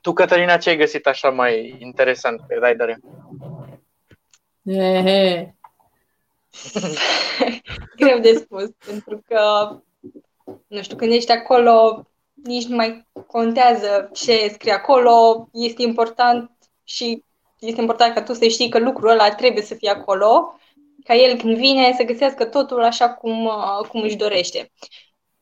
[0.00, 3.00] Tu, Cătălina, ce ai găsit așa mai interesant pe ridere?
[4.64, 5.54] he, he.
[7.96, 9.70] Greu de spus, pentru că,
[10.66, 12.04] nu știu, când ești acolo,
[12.44, 16.50] nici nu mai contează ce scrie acolo, este important
[16.84, 17.24] și
[17.58, 20.60] este important ca tu să știi că lucrul ăla trebuie să fie acolo,
[21.04, 24.70] ca el când vine să găsească totul așa cum, uh, cum își dorește.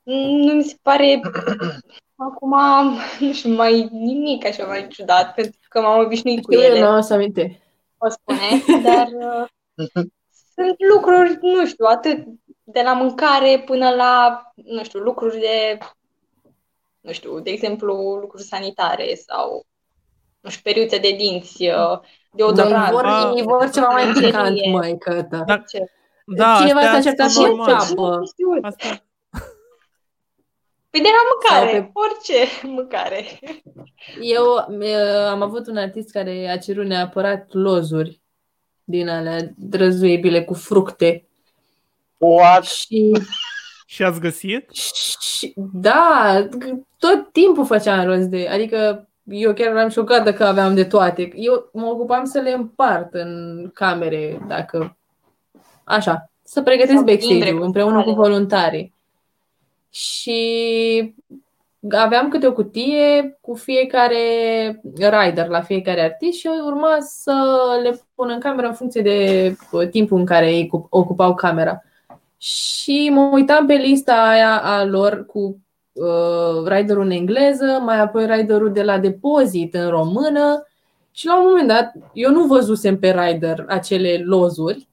[0.02, 1.20] Nu mi se pare
[2.18, 2.54] acum,
[3.18, 6.80] nu știu, mai nimic așa mai ciudat, pentru că m-am obișnuit cu Știu, eu ele
[6.90, 7.60] nu o să aminte.
[7.98, 9.46] o spune, dar uh,
[10.54, 12.24] sunt lucruri, nu știu, atât
[12.64, 15.78] de la mâncare până la, nu știu, lucruri de
[17.00, 19.66] nu știu, de exemplu, lucruri sanitare sau,
[20.40, 21.98] nu știu, periuțe de dinți, uh,
[22.32, 22.72] deodorant.
[22.72, 23.32] Dar vor, Ah.
[23.36, 24.28] ei vor ceva mai Lenjerie.
[24.30, 25.42] picant, mai cătă.
[25.46, 25.56] Da.
[25.58, 25.84] Ce?
[26.26, 27.80] Da, Cineva astea s-a certat sunt cu normal.
[27.86, 28.16] ceapă.
[28.16, 28.48] Nu știu.
[28.62, 29.04] Asta,
[30.90, 32.44] Păi de la mâncare, Sau pe- orice
[32.76, 33.24] mâncare.
[34.20, 38.20] Eu uh, am avut un artist care a cerut neapărat lozuri
[38.84, 41.26] din alea drăzuibile cu fructe.
[42.18, 42.64] What?
[42.64, 43.12] Și,
[43.86, 44.70] și ați găsit?
[44.70, 46.46] și da,
[46.98, 51.30] tot timpul făceam rost de, adică eu chiar eram șocată că aveam de toate.
[51.34, 54.96] Eu mă ocupam să le împart în camere, dacă
[55.84, 58.28] așa, să pregătesc Sau timbre backstage-ul împreună cu postale.
[58.28, 58.94] voluntarii.
[59.90, 61.14] Și
[61.90, 64.16] aveam câte o cutie cu fiecare
[64.94, 69.54] rider la fiecare artist și eu urma să le pun în cameră în funcție de
[69.72, 71.82] uh, timpul în care ei cu- ocupau camera.
[72.38, 75.60] Și mă uitam pe lista aia a lor cu
[75.92, 80.66] uh, riderul în engleză, mai apoi riderul de la depozit în română
[81.10, 84.88] și la un moment dat eu nu văzusem pe rider acele lozuri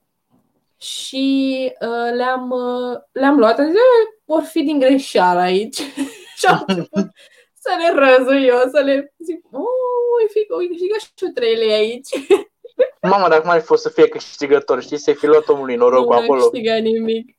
[0.86, 5.76] și uh, le-am, uh, le-am luat, am zis, "Eh, vor fi din greșeală aici.
[6.38, 7.08] și am început
[7.66, 9.62] să le răzui eu, să le zic, oh,
[10.20, 12.10] oi fi, oi câștigat și eu 3 lei aici.
[13.12, 16.24] Mama, dacă mai fost să fie câștigător, știi, să-i fi luat omului norocul nu am
[16.24, 16.42] acolo.
[16.42, 17.38] câștigat nimic.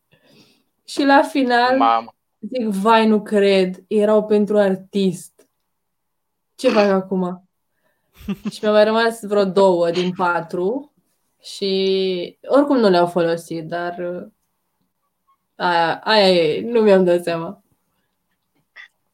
[0.84, 2.14] Și la final, Mamă.
[2.40, 5.32] zic, vai, nu cred, erau pentru artist.
[6.54, 7.48] Ce fac acum?
[8.52, 10.95] și mi-au mai rămas vreo două din patru
[11.54, 14.26] și oricum nu le-au folosit, dar uh,
[15.54, 17.62] aia, aia e, nu mi-am dat seama.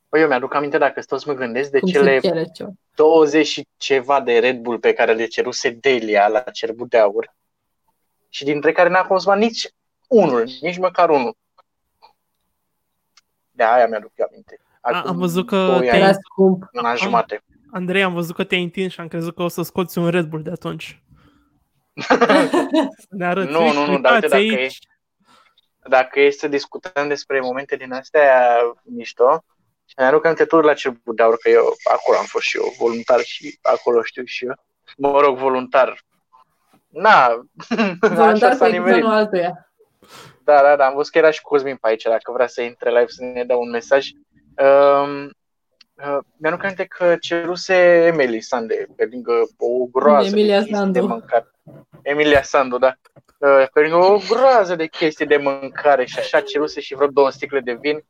[0.08, 2.70] Păi eu mi-aduc aminte dacă toți mă gândesc de cum cele se cere ceva.
[2.94, 7.34] 20 și ceva de Red Bull pe care le ceruse Delia la cerbul de aur
[8.28, 9.68] și dintre care n-a consumat nici
[10.08, 11.36] unul, nici măcar unul.
[13.50, 14.60] De aia mi-aduc eu aminte.
[14.80, 16.68] A, Acum am văzut că doi te-ai, ani, Era scump.
[16.72, 17.44] un an jumate.
[17.70, 20.26] Andrei, am văzut că te-ai întins și am crezut că o să scoți un Red
[20.26, 21.02] Bull de atunci.
[21.94, 22.28] Să
[23.10, 24.78] ne arăți, Nu, uite, nu, nu, dar uite, uitați dacă aici.
[25.88, 29.44] Dacă e să discutăm despre momente din astea mișto,
[29.86, 32.56] și mi aduc aminte tot la cerbul de aur, că eu acolo am fost și
[32.56, 34.54] eu voluntar și acolo știu și eu.
[34.96, 36.04] Mă rog, voluntar.
[36.88, 37.28] Na,
[38.00, 38.96] Voluntar așa s-a pe nimerit.
[38.96, 39.72] examenul altuia.
[40.44, 42.90] Da, da, da, am văzut că era și Cosmin pe aici, dacă vrea să intre
[42.90, 44.08] live să ne dea un mesaj.
[44.56, 45.30] Um,
[46.06, 50.92] uh, mi-am aminte că ceruse Emily Sande pe lângă o groază Emilia de chestii Sandu.
[50.92, 51.50] de mâncare.
[52.02, 52.94] Emilia Sandu, da.
[53.38, 57.30] Uh, pe lângă o groază de chestii de mâncare și așa ceruse și vreo două
[57.30, 58.04] sticle de vin.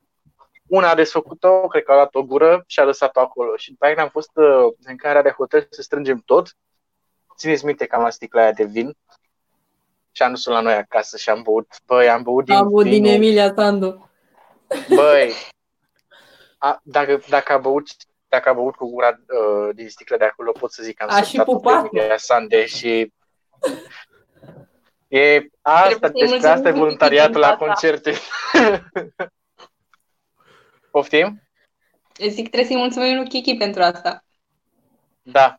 [0.67, 3.57] Una a desfăcut-o, cred că a luat o gură și a lăsat-o acolo.
[3.57, 6.57] Și după aia când am fost uh, în care de hotel să strângem tot,
[7.37, 8.97] țineți minte că am luat sticla aia de vin
[10.13, 12.83] și am dus la noi acasă și am băut, băi, am băut din Am avut
[12.83, 14.11] din vinul Emilia Sandu.
[14.95, 15.33] Băi,
[16.65, 17.87] a, dacă, dacă, a băut,
[18.29, 21.11] dacă a băut cu gura uh, din sticlă de acolo, pot să zic că am
[21.11, 21.89] A și săptat pupat-o.
[21.89, 23.13] pe Emilia Sande și
[25.09, 27.89] e asta, Trebuie să-i despre asta e mulțumim voluntariatul la pentru asta.
[27.89, 28.13] concerte.
[30.91, 31.43] Poftim?
[32.29, 34.25] Zic, trebuie să-i mulțumim lui Kiki pentru asta.
[35.23, 35.59] Da.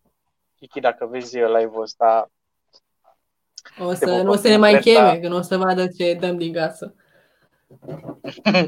[0.55, 2.31] Kiki, dacă vezi live-ul ăsta,
[3.79, 4.99] O Te să, vom nu o să ne mai completa.
[5.11, 6.93] cheme, că nu o să vadă ce dăm din casă.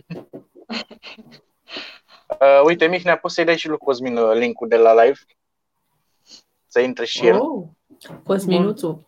[2.28, 5.20] uh, uite, Mihnea, poți să-i dai și lui Cosmin uh, link-ul de la live?
[6.68, 7.40] Să intre și el.
[7.40, 7.64] Oh,
[8.24, 9.08] Cosminuțul.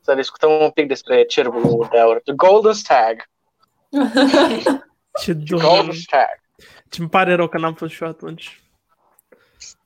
[0.00, 2.20] Să discutăm un pic despre cerbul de aur.
[2.24, 3.24] The Golden Stag.
[5.22, 5.92] Ce Golden doamne.
[5.92, 6.40] Stag.
[6.88, 8.62] Ce-mi pare rău că n-am fost și eu atunci.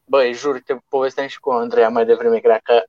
[0.05, 2.85] Băi, jur, te povesteam și cu Andreea mai devreme, că dacă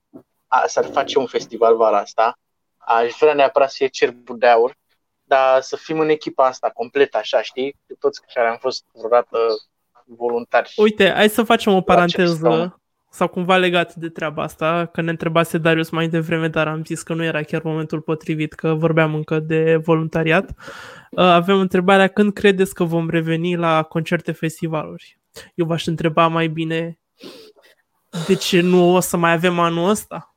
[0.47, 2.39] a, s-ar face un festival vara asta,
[2.77, 4.77] aș vrea neapărat să fie cerbul de aur,
[5.31, 7.75] dar să fim în echipa asta complet așa, știi?
[7.87, 9.37] Cu toți care am fost vreodată
[10.05, 10.73] voluntari.
[10.75, 12.79] Uite, hai să facem o La paranteză Chepstow.
[13.09, 17.03] sau cumva legat de treaba asta, că ne întrebase Darius mai devreme, dar am zis
[17.03, 20.49] că nu era chiar momentul potrivit, că vorbeam încă de voluntariat.
[21.11, 25.19] Uh, Avem întrebarea când credeți că vom reveni la concerte festivaluri?
[25.55, 26.99] Eu v-aș întreba mai bine
[28.27, 30.30] de ce nu o să mai avem anul ăsta?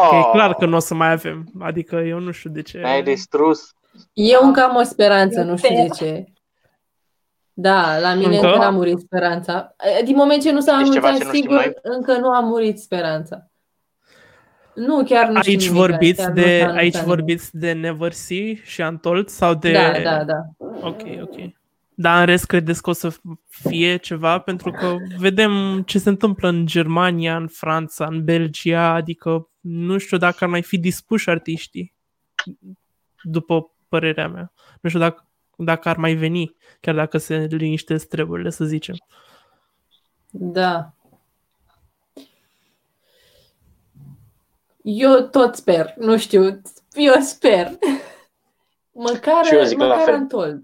[0.00, 1.46] Că e Oh, clar că nu o să mai avem.
[1.60, 2.78] Adică eu nu știu de ce.
[2.78, 3.70] Ne-ai distrus.
[4.12, 6.08] Eu încă am o speranță, nu știu de Sper.
[6.08, 6.24] ce.
[7.52, 8.46] Da, la mine Încă?
[8.46, 9.74] încă n-a murit speranța.
[10.04, 11.72] Din moment ce nu s-a Deci ceva anunțat, ce nu știm sigur, noi?
[11.82, 13.46] încă nu a murit speranța.
[14.74, 17.08] Nu, chiar nu știu Aici nimic, vorbiți chiar nu de s-a anunțat aici nimic.
[17.08, 20.40] vorbiți de Never See și Untold sau de Da, da, da.
[20.80, 21.34] Ok, ok.
[21.96, 23.16] Dar în rest credeți că o să
[23.48, 24.38] fie ceva?
[24.38, 30.16] Pentru că vedem ce se întâmplă în Germania, în Franța, în Belgia, adică nu știu
[30.16, 31.94] dacă ar mai fi dispuși artiștii,
[33.22, 34.52] după părerea mea.
[34.80, 38.94] Nu știu dacă dacă ar mai veni, chiar dacă se liniștesc treburile, să zicem.
[40.30, 40.92] Da.
[44.82, 46.60] Eu tot sper, nu știu,
[46.92, 47.70] eu sper.
[48.92, 50.60] Măcar, Și eu zic la măcar fel.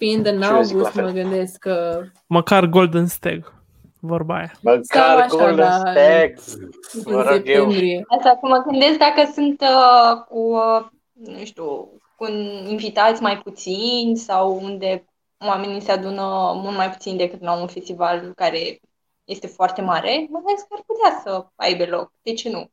[0.00, 0.22] Antold.
[0.22, 1.04] Fiind în Și eu zic la august, fel.
[1.04, 3.52] mă gândesc că Măcar Golden Stag,
[4.00, 4.52] vorba aia.
[4.62, 5.78] Sau Măcar așa, Golden da.
[5.78, 6.34] Stag.
[7.04, 7.36] în Mă rog eu.
[7.36, 8.04] septembrie.
[8.08, 12.26] Asta că mă gândesc dacă sunt uh, cu, uh, nu știu, cu
[12.68, 15.04] invitați mai puțini sau unde
[15.46, 18.80] oamenii se adună mult mai puțin decât la un festival care
[19.24, 22.12] este foarte mare, mă gândesc că ar putea să aibă loc.
[22.22, 22.70] De ce nu?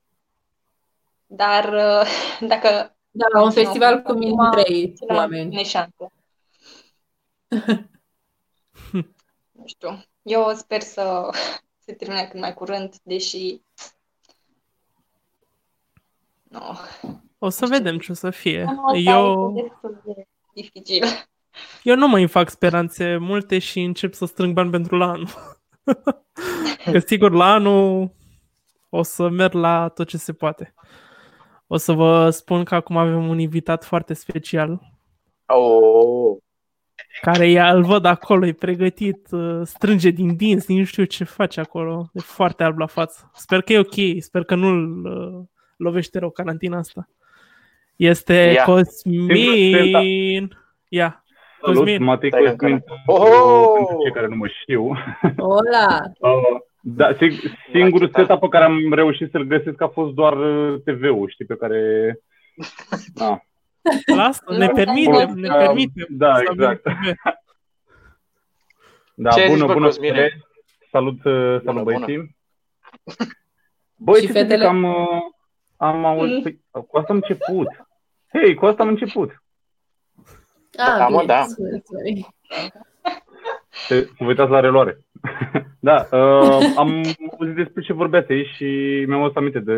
[1.25, 2.07] Dar uh,
[2.51, 5.55] dacă Da, la un Nu, festival cu minim acum trei ținem oameni.
[5.55, 6.11] neșanță.
[9.51, 10.03] Nu știu.
[10.21, 11.29] Eu sper să
[11.85, 13.61] se termine cât mai curând, deși
[16.43, 16.77] nu.
[17.37, 18.65] O să vedem ce o să fie.
[18.67, 21.03] Anul ăsta Eu, este destul de dificil.
[21.83, 25.27] eu nu mai fac speranțe multe și încep să strâng bani pentru la anul.
[26.91, 28.11] Că sigur la anul
[28.89, 30.73] o să merg la tot ce se poate.
[31.67, 34.93] O să vă spun că acum avem un invitat foarte special
[35.45, 36.37] Oh,
[37.21, 41.23] care e, îl văd acolo, e pregătit, uh, strânge din dinți, nici nu știu ce
[41.23, 43.31] face acolo, e foarte alb la față.
[43.33, 45.43] Sper că e ok, sper că nu-l uh,
[45.77, 47.09] lovește rău carantina asta.
[47.95, 48.63] Este Ia.
[48.63, 50.57] Cosmin!
[50.87, 51.23] Ia,
[51.61, 52.83] Salut, Cosmin, Matei Stai Cosmin, încă.
[53.05, 53.73] pentru, Oh!
[53.75, 54.87] pentru cei care nu mă știu.
[55.37, 56.01] Ola!
[56.19, 58.25] Uh, da, sig- singurul ce tare.
[58.25, 61.79] setup pe care am reușit să-l găsesc a fost doar uh, TV-ul, știi, pe care...
[63.13, 63.39] Da,
[64.15, 66.05] lasă, ne Nu, permite, nu, ne uh, permite.
[66.09, 66.81] da, să avem exact.
[66.83, 67.13] TV.
[69.13, 70.13] da Ce ai zis, bună, bă, bună, Cosmine?
[70.13, 70.43] fetele.
[70.91, 72.35] Salut, uh, salut Bună, băieții.
[74.05, 74.65] Băi, Și ce să zic, fetele?
[74.65, 75.21] am, uh,
[75.77, 76.41] am auzit, Mm.
[76.41, 77.67] păi, cu asta am început.
[78.33, 79.29] Hei, cu asta am început.
[80.77, 81.43] Ah, Da, mă, bine, da.
[81.45, 82.27] sorry, sorry.
[83.87, 84.97] Te, vă uitați la reloare.
[85.79, 87.01] da, uh, am
[87.39, 88.63] auzit despre ce vorbeați aici și
[89.07, 89.73] mi-am adus aminte de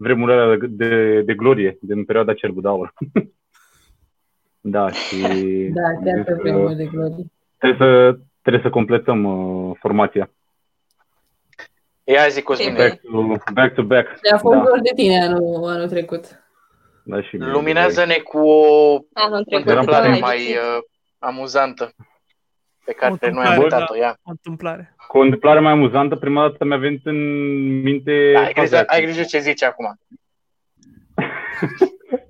[0.00, 2.92] vremurile alea de, de, de glorie, din perioada Cerbul de Aur.
[4.60, 5.20] da, și
[5.74, 7.24] Da, am chiar zis pe că vremuri de glorie.
[7.58, 10.30] trebuie, să, trebuie să completăm uh, formația.
[12.04, 12.72] ia zi Cosmine.
[12.76, 13.74] Back to back.
[13.74, 14.18] To back.
[14.22, 16.24] Le-a fost Da, dor de tine anul, anul trecut.
[17.04, 17.46] da, și mie.
[17.50, 19.66] Luminează-ne cu o Anul trecut.
[19.68, 20.58] întâmplare mai mai dificil.
[20.76, 20.82] uh,
[21.18, 21.92] amuzantă
[22.90, 23.96] pe care O noi am întâmplare, uitat-o.
[23.96, 24.18] Ia.
[24.22, 24.94] O întâmplare.
[25.08, 27.16] Cu o întâmplare mai amuzantă, prima dată mi-a venit în
[27.82, 28.30] minte...
[28.32, 29.86] Da, ai, grijă, faza ai cu- grijă ce zici acum.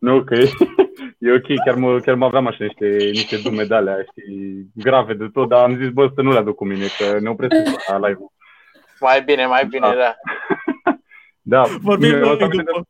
[0.00, 0.48] Nu, că e,
[1.18, 5.14] e ok, chiar mă, chiar mă aveam așa niște, niște dume de alea, știi, grave
[5.14, 7.54] de tot, dar am zis, bă, să nu le aduc cu mine, că ne opresc
[7.90, 8.32] la live-ul.
[9.00, 9.94] Mai bine, mai bine, Da.
[9.94, 10.14] da.
[11.42, 12.86] Da, Vorbim mi-a noi adus aminte după.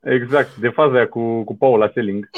[0.00, 2.28] de- Exact, de faza aia cu, cu Paula Selling.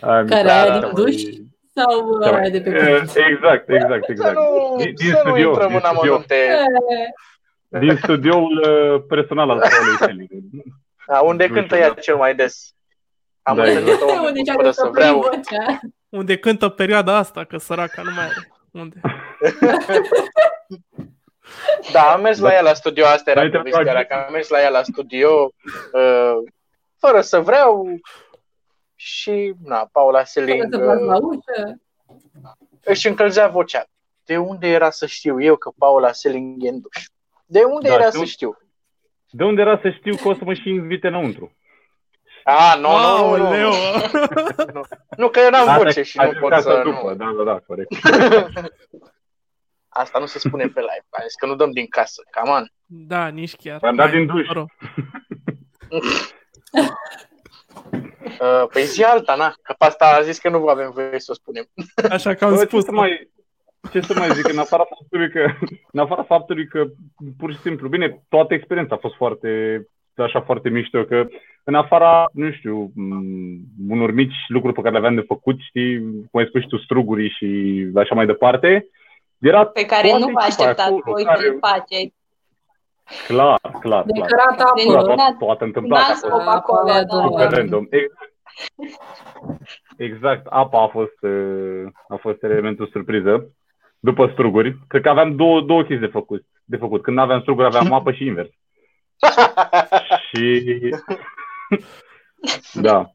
[0.00, 1.22] Aia mi se Care, pare aia cea din mai- duș?
[1.74, 3.12] Sau cea mai- aia de pe E, pământ?
[3.30, 4.34] Exact, exact, Să exact.
[4.34, 6.36] nu, Din, din să nu studio, intrăm din în studio, amănunte.
[7.68, 10.28] din studioul uh, personal al Paulei Selling.
[11.06, 12.00] Da, unde Nu cântă știu, ea da.
[12.00, 12.72] cel mai des?
[13.42, 15.18] Am Da, întâlnit-o Unde și-a fără să descoperit vreau.
[15.20, 15.80] vocea.
[16.08, 18.50] Unde cântă perioada asta, că săraca nu mai are.
[18.72, 19.00] Unde?
[21.92, 24.04] Da, am mers la ea la studio, asta Da, era uite, povestea, da.
[24.04, 25.52] că am mers la ea la studio
[25.92, 26.32] uh,
[26.98, 27.86] fără să vreau
[29.00, 31.80] și, na, Paula Fără Selling să bați la uh, ușă.
[32.84, 33.84] își încălzea vocea.
[34.24, 37.04] De unde era să știu eu că Paula Selling e în duș?
[37.46, 38.58] De unde Da, era de să unde- știu?
[39.30, 41.52] De unde era să știu că o să mă și invite înăuntru?
[42.44, 43.72] A, nu, nu, nu, Aoleu!
[44.72, 44.80] nu.
[45.16, 46.82] Nu, că eu n-am Asta- voce și asta nu pot asta să...
[46.82, 47.14] după, Nu.
[47.14, 47.92] Da, da, da, corect.
[49.88, 51.06] Asta nu se spune pe live.
[51.10, 52.22] Am zis că nu dăm din casă.
[52.30, 52.64] Cam an.
[52.86, 53.78] Da, nici chiar.
[53.82, 54.46] Am dat Hai, din duș.
[58.40, 58.62] mă rog.
[58.62, 59.54] Uh, păi zi alta, na.
[59.62, 61.64] Că pe asta a zis că nu avem voie să o spunem.
[62.10, 62.80] Așa că am Bă, spus.
[62.80, 63.30] ce să mai,
[63.92, 65.46] ce să mai zic, în afara faptului că,
[65.92, 66.84] în afara faptului că,
[67.38, 69.50] pur și simplu, bine, toată experiența a fost foarte,
[70.16, 71.26] așa foarte mișto, că
[71.64, 75.98] în afara, nu știu, m, unor mici lucruri pe care le aveam de făcut, știi,
[76.30, 77.46] cum ai spus și tu, struguri și
[77.94, 78.88] așa mai departe,
[79.38, 82.14] era Pe care toată nu vă echipa așteptați acolo, voi care- să-l faceți.
[83.26, 84.28] Clar, clar, De clar.
[84.28, 85.08] cărat Deci, Da, apă.
[85.08, 86.02] nu- toată, toată întâmplată.
[86.02, 87.16] n-a a fost scop acolo, Apa aia da.
[87.22, 87.52] super doar.
[87.52, 87.86] random.
[87.90, 88.32] Exact.
[89.96, 93.50] Exact, apa a fost, uh, a fost elementul surpriză.
[94.00, 96.44] După struguri, cred că aveam două, două chestii de făcut.
[96.64, 97.02] De făcut.
[97.02, 98.48] Când aveam struguri, aveam apă și invers.
[100.28, 100.64] și...
[102.72, 103.10] da.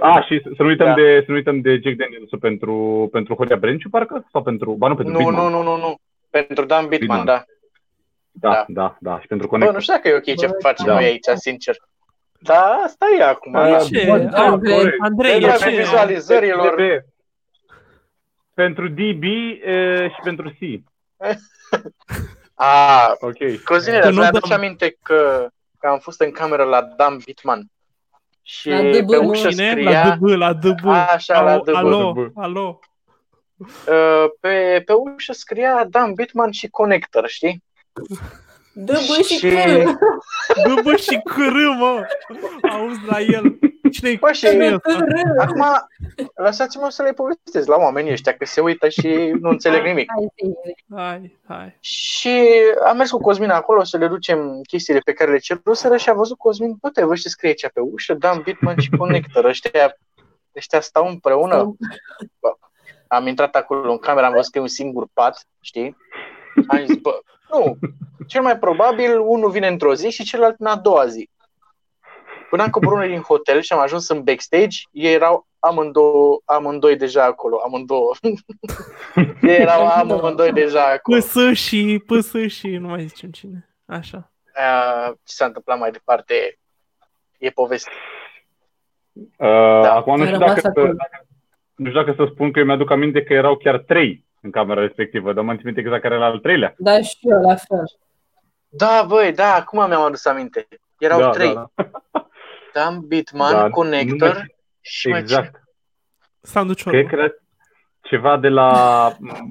[0.00, 0.94] A, și să nu uităm, Da.
[0.94, 4.26] de, să nu uităm de Jack Daniels pentru, pentru Horia Brenciu, parcă?
[4.32, 4.72] Sau pentru...
[4.72, 5.50] Ba nu, pentru nu, Bitman.
[5.50, 5.94] nu, nu, nu, nu.
[6.30, 7.24] Pentru Dan Bitman, Bitman.
[7.24, 7.44] da.
[8.40, 8.64] Da, da.
[8.68, 9.20] da, da.
[9.20, 9.72] Și pentru Bă, Connect.
[9.72, 10.92] nu știu dacă e ok ce Bă, facem da.
[10.92, 11.76] noi aici, sincer.
[12.38, 13.52] Da, asta e acum.
[13.52, 14.04] Da, Da, ce?
[14.06, 15.76] bun, Ah, Andrei, Andrei, Andrei, de dragul ce?
[15.76, 16.74] vizualizărilor.
[16.74, 17.04] DB.
[18.54, 19.22] Pentru DB
[19.64, 20.58] e, și pentru C.
[22.54, 23.62] A, Ok.
[23.64, 27.16] Cozine, Că dar nu mi-aduce dăm- aminte că, că am fost în cameră la Dan
[27.24, 27.70] Bitman.
[28.42, 29.28] Și La DB, pe nu?
[29.28, 29.66] ușă Cine?
[29.82, 30.86] La scria, DB, la DB.
[30.86, 31.74] Așa, la Alo, DB.
[31.74, 32.32] Alo, DB.
[32.38, 32.80] alo.
[33.56, 37.62] uh, pe, pe ușă scria Dan Bitman și Connector, știi?
[38.72, 39.92] Dă bă și Și- că.
[40.74, 42.02] DB și cârâ, mă.
[42.70, 43.58] Auzi la el.
[43.92, 45.04] Cine-i Bă, și- cine e ăsta?
[45.38, 45.64] Acum,
[46.34, 49.06] lăsați-mă să le povestesc la oamenii ăștia, că se uită și
[49.40, 50.10] nu înțeleg nimic.
[50.16, 50.74] Hai, zi.
[50.94, 51.76] Hai, hai.
[51.80, 52.44] Și
[52.86, 56.12] am mers cu Cosmin acolo să le ducem chestiile pe care le ceruseră și a
[56.12, 59.96] văzut Cosmin, bă, te văd ce scrie aici pe ușă, Dan Bitman și Connector, ăștia,
[60.56, 61.76] ăștia stau împreună.
[63.06, 65.96] Am intrat acolo în cameră, am văzut că e un singur pat, știi?
[66.68, 67.18] Am zis, bă,
[67.52, 67.78] nu,
[68.26, 71.30] cel mai probabil unul vine într-o zi și celălalt în a doua zi.
[72.50, 77.24] Până am coborât din hotel și am ajuns în backstage, ei erau amândouă, amândoi deja
[77.24, 78.12] acolo, amândouă.
[79.42, 81.18] ei erau amândoi deja acolo.
[81.18, 83.68] PS și, PS și, nu mai zicem cine.
[83.86, 84.32] Așa.
[84.56, 86.58] Uh, ce s-a întâmplat mai departe
[87.38, 87.90] e poveste.
[89.12, 89.94] Uh, Da.
[89.94, 90.86] Acum nu Ai știu, rămas dacă, acolo.
[90.86, 90.96] să,
[91.74, 94.80] nu știu dacă să spun că eu mi-aduc aminte că erau chiar trei în camera
[94.80, 96.74] respectivă, dar mă țin minte exact care era al treilea.
[96.78, 97.84] Da, și eu la fel.
[98.68, 100.66] Da, băi, da, acum mi-am adus aminte.
[100.98, 101.54] Erau da, trei.
[101.54, 101.70] Da,
[102.12, 102.28] da.
[102.72, 105.62] Dan Bitman, Da, Connector nu mai- și mai Exact.
[106.40, 107.08] Sandu Cred Ciorbu.
[107.08, 107.34] că era
[108.02, 108.68] ceva de la...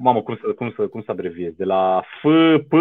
[0.02, 1.52] Mamă, cum să, cum să, cum să abreviez?
[1.56, 2.72] De la FP.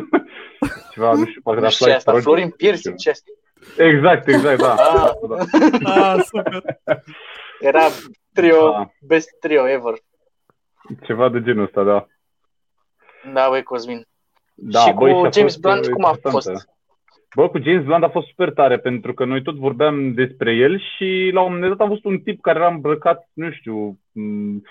[0.92, 2.56] ceva, nu știu, poate Nu de la știu ce e asta, Flight Florin Project.
[2.82, 3.30] Piercing, ce asta?
[3.76, 4.74] Exact, exact, da.
[4.78, 5.10] Ah.
[5.82, 6.62] da, Ah, super.
[7.60, 7.80] Era
[8.32, 8.90] trio, da.
[9.00, 9.94] best trio ever.
[11.02, 12.06] Ceva de genul ăsta, da.
[13.32, 14.06] Da, băi, Cosmin.
[14.54, 16.50] Da, și băi, cu a James fost, Blunt, uh, cum a interesantă.
[16.50, 16.68] fost?
[17.34, 20.80] Bă, cu James Blunt a fost super tare, pentru că noi tot vorbeam despre el
[20.80, 24.62] și la un moment dat am văzut un tip care era îmbrăcat, nu știu, m,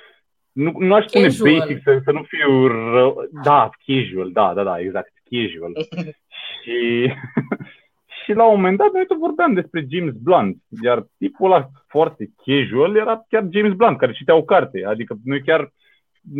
[0.51, 1.57] nu, nu aș spune Casual.
[1.57, 3.27] basic, să, să nu fiu rău.
[3.43, 5.71] Da, casual, da, da, da, exact, casual.
[6.61, 7.07] și,
[8.23, 12.29] și la un moment dat noi tot vorbeam despre James Blunt, iar tipul ăla foarte
[12.45, 15.71] casual era chiar James Blunt, care citea o carte, adică noi chiar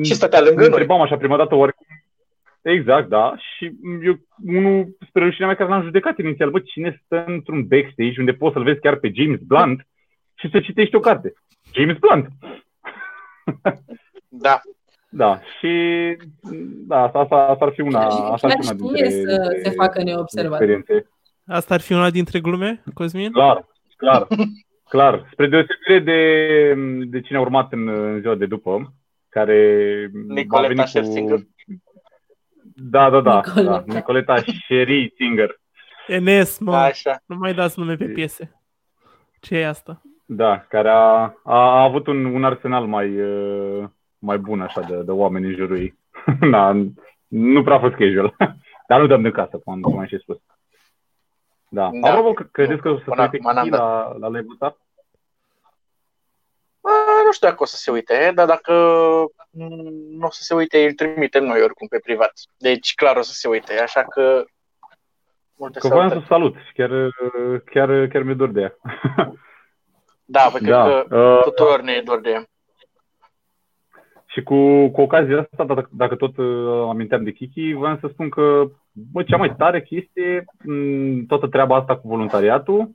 [0.03, 0.69] Și stătea lângă ne noi.
[0.69, 1.75] întrebam așa prima dată oare
[2.61, 3.35] Exact, da.
[3.37, 3.71] Și
[4.03, 8.33] eu, unul, spre rușinea mea, care l-am judecat inițial, bă, cine stă într-un backstage unde
[8.33, 9.87] poți să-l vezi chiar pe James Blunt
[10.35, 11.33] și să citești o carte?
[11.73, 12.27] James Blunt!
[14.29, 14.59] Da.
[15.09, 15.71] Da, și
[16.87, 19.41] da, asta, asta, asta ar fi una, asta ar Chiar fi una știe dintre, să
[19.51, 20.61] dintre se facă neobservat.
[20.61, 21.09] experiențe.
[21.47, 23.31] Asta ar fi una dintre glume, Cosmin?
[23.31, 23.65] Clar,
[23.97, 24.27] clar,
[24.93, 25.27] clar.
[25.31, 26.73] Spre deosebire de,
[27.09, 28.93] de cine a urmat în, în ziua de după,
[29.37, 31.39] care Nicoleta a venit Scherzinger.
[32.75, 33.35] Da, da, da.
[33.45, 33.83] Nicoleta.
[33.87, 33.93] da.
[33.93, 35.59] Nicoleta Sherry Singer.
[36.07, 36.75] Enes, mă.
[36.75, 37.17] Așa.
[37.25, 38.61] Nu mai dați nume pe piese.
[39.39, 40.01] Ce e asta?
[40.25, 43.87] Da, care a, a, a avut un, un arsenal mai, uh,
[44.19, 45.97] mai bun așa de, de oameni în jurul ei.
[46.51, 46.71] da,
[47.27, 48.35] nu prea a fost casual.
[48.87, 50.37] Dar nu dăm de casă, cum am, cum am și spus.
[51.69, 51.89] Da.
[52.01, 52.09] Da.
[52.09, 54.51] Apropo, că- credeți că o să Până se uite acum n-am Kiki la, la live-ul
[54.51, 54.77] ăsta?
[56.87, 56.93] Bă,
[57.25, 58.73] nu știu dacă o să se uite, dar dacă
[59.51, 62.33] mm, nu o să se uite, îl trimitem noi oricum pe privat.
[62.57, 64.43] Deci clar o să se uite, așa că
[65.57, 66.27] multe Că voiam să salutări.
[66.27, 68.73] salut și chiar, uh, chiar, chiar mi-e dor de ea.
[70.29, 72.43] Da, pentru Da, că uh, tuturor ne e dor de ea.
[74.25, 78.29] Și cu, cu ocazia asta, dacă, dacă tot uh, aminteam de Kiki, vreau să spun
[78.29, 82.89] că bă, cea mai tare chestie în toată treaba asta cu voluntariatul,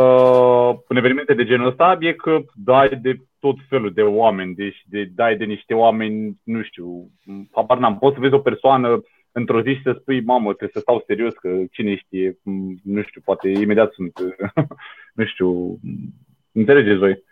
[0.00, 4.82] uh, în evenimente de genul ăsta, e că dai de tot felul de oameni, deci
[4.86, 7.10] de, dai de niște oameni, nu știu,
[7.52, 10.80] habar n-am, poți să vezi o persoană într-o zi și să spui, mamă, trebuie să
[10.80, 14.12] stau serios, că cine știe, m, nu știu, poate imediat sunt,
[15.18, 15.78] nu știu,
[16.52, 17.22] înțelegeți voi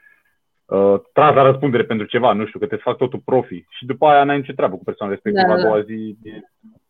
[0.65, 4.07] uh, tras la răspundere pentru ceva, nu știu, că te fac totul profi și după
[4.07, 5.47] aia n-ai nicio treabă cu persoana respectivă.
[5.47, 5.63] Da, a da.
[5.63, 6.31] doua zi, e,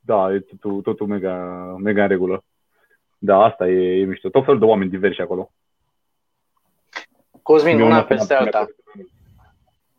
[0.00, 1.36] da, e totul, totul mega,
[1.82, 2.44] mega în regulă.
[3.18, 4.28] Da, asta e, e mișto.
[4.28, 5.50] Tot felul de oameni diversi acolo.
[7.42, 8.66] Cosmin, Mie una una peste mi-a- alta.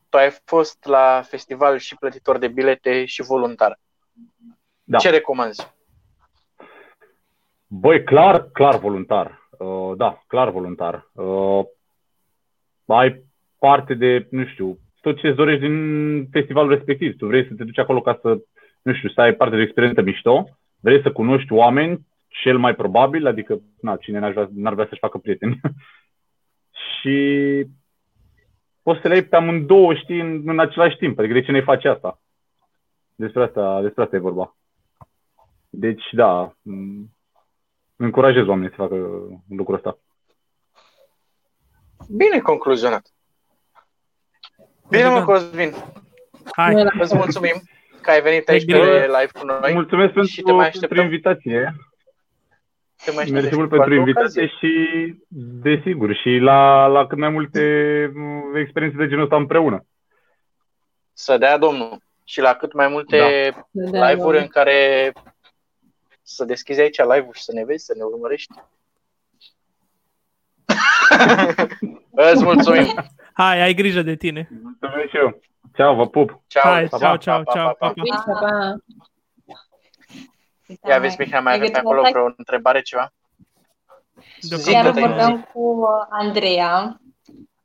[0.09, 3.79] Tu ai fost la festival și plătitor de bilete și voluntar.
[4.83, 4.97] Da.
[4.97, 5.71] Ce recomanzi?
[7.67, 9.47] Băi, clar, clar voluntar.
[9.57, 11.09] Uh, da, clar voluntar.
[11.13, 11.63] Uh,
[12.85, 13.23] ai
[13.59, 17.17] parte de, nu știu, tot ce îți dorești din festivalul respectiv.
[17.17, 18.37] Tu vrei să te duci acolo ca să,
[18.81, 20.47] nu știu, să ai parte de o experiență mișto,
[20.79, 24.99] vrei să cunoști oameni, cel mai probabil, adică, na, cine n-ar vrea, n-ar vrea să-și
[24.99, 25.59] facă prieteni.
[27.03, 27.65] și
[28.83, 31.19] poți să le ai pe amândouă, știi, în, în același timp.
[31.19, 32.21] Adică de ce ne face asta?
[33.15, 34.55] Despre asta, despre asta e vorba.
[35.69, 37.09] Deci, da, m-
[37.95, 38.95] încurajez oamenii să facă
[39.49, 39.97] lucrul ăsta.
[42.09, 43.13] Bine concluzionat.
[44.89, 45.73] Bine, mă, Cosmin.
[46.55, 47.61] Hai, Noi la- Îți mulțumim
[48.01, 49.05] că ai venit aici pe Bine.
[49.05, 49.73] live cu noi.
[49.73, 51.03] Mulțumesc și te pentru, mai pentru așteptăm.
[51.05, 51.75] invitație.
[53.05, 54.57] Te mai Mersi așteptăm mult cu altă pentru invitație ocazie.
[54.69, 55.13] și,
[55.61, 57.61] desigur, și la, la cât mai multe
[58.15, 59.85] m, experiențe de genul ăsta împreună.
[61.13, 62.01] Să dea Domnul.
[62.23, 63.17] Și la cât mai multe
[63.71, 65.11] Da, live-uri în care
[66.21, 68.53] să deschizi aici live-ul și să ne vezi, să ne urmărești.
[72.33, 72.85] Îți mulțumim.
[73.33, 74.49] hai, ai grijă de tine.
[74.63, 75.39] Mulțumesc și eu.
[75.75, 76.41] Ceau, vă pup.
[76.47, 76.71] Ceau.
[76.71, 77.93] Hai, Pa, ceau, pa, ceau, pa, ceau, pa, pa.
[77.93, 78.33] pa, pa.
[78.33, 78.75] Pa, pa.
[80.87, 83.13] Ia vezi, Mihai, mai avem pe acolo vreo întrebare, ceva?
[84.41, 87.01] Deocamdată Iar Zi, vorbeam cu uh, Andreea,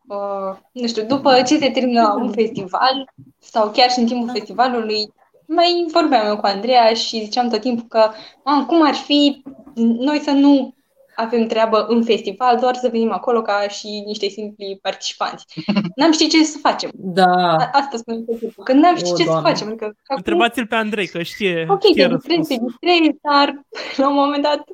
[0.06, 5.12] uh, nu știu, după ce se termină un festival sau chiar și în timpul festivalului,
[5.46, 8.10] mai vorbeam eu cu Andreea și ziceam tot timpul că
[8.44, 9.42] "Mam, cum ar fi
[9.74, 10.74] noi să nu
[11.18, 15.44] avem treabă în festival, doar să venim acolo ca și niște simpli participanți.
[15.96, 16.90] N-am ști ce să facem.
[16.94, 17.24] Da,
[17.56, 19.48] A- Asta spune tot timpul, că n-am ști O, ce să Doamne.
[19.50, 19.66] facem.
[19.66, 22.76] Adică, acum- Întrebați-l pe Andrei, că știe, Ok, știe te distrezi, te răspunsul.
[22.80, 23.60] distrezi, dar
[23.96, 24.64] la un moment dat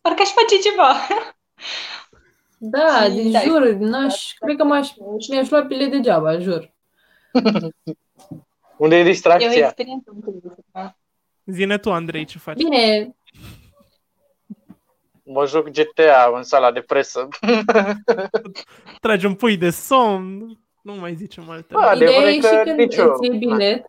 [0.00, 0.92] parcă aș face ceva.
[2.58, 4.90] da, Și, deci da, jur, n-aș, cred că m-aș,
[5.30, 6.72] mi-aș lua pile degeaba, jur.
[8.76, 9.50] Unde e E o distracția?
[9.50, 10.56] experiență incredibilă.
[11.44, 12.56] Zine tu, Andrei, ce faci?
[12.56, 13.14] Bine,
[15.28, 17.28] Mă joc GTA în sala de presă.
[19.00, 21.74] Tragi un pui de somn, nu mai zicem alte.
[21.74, 23.02] Bă, ideea adevărul e e și că când nicio...
[23.12, 23.84] îți iei bilet,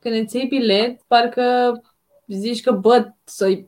[0.00, 1.80] când îți iei bilet, parcă
[2.26, 3.58] zici că, bă, să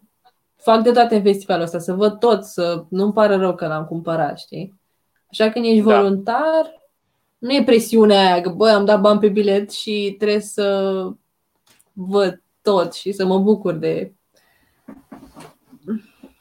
[0.56, 3.84] fac de toate în festivalul ăsta, să văd tot, să nu-mi pară rău că l-am
[3.84, 4.74] cumpărat, știi?
[5.30, 6.00] Așa când ești Da.
[6.00, 6.82] voluntar,
[7.38, 10.92] nu e presiunea aia că, bă, am dat bani pe bilet și trebuie să
[11.92, 14.12] văd tot și să mă bucur de...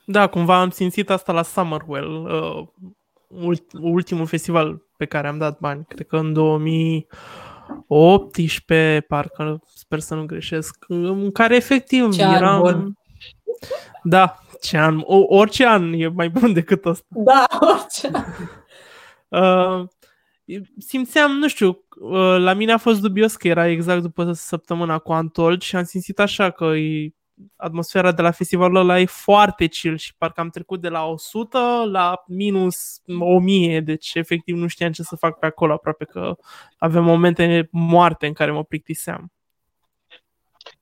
[0.09, 2.67] Da, cumva am simțit asta la Summerwell, uh,
[3.27, 10.15] ult- ultimul festival pe care am dat bani, cred că în 2018, parcă, sper să
[10.15, 12.59] nu greșesc, în care efectiv Ce an eram...
[12.59, 12.97] bun.
[14.03, 17.05] Da, ce an, o, orice an e mai bun decât ăsta.
[17.09, 18.11] Da, orice.
[19.27, 19.83] Uh,
[20.77, 21.67] simțeam, nu știu,
[21.99, 25.83] uh, la mine a fost dubios că era exact după săptămâna cu Antold și am
[25.83, 27.13] simțit așa că e,
[27.55, 31.57] atmosfera de la festivalul ăla e foarte chill și parcă am trecut de la 100
[31.91, 36.35] la minus 1000, deci efectiv nu știam ce să fac pe acolo, aproape că
[36.77, 39.31] aveam momente moarte în care mă plictiseam.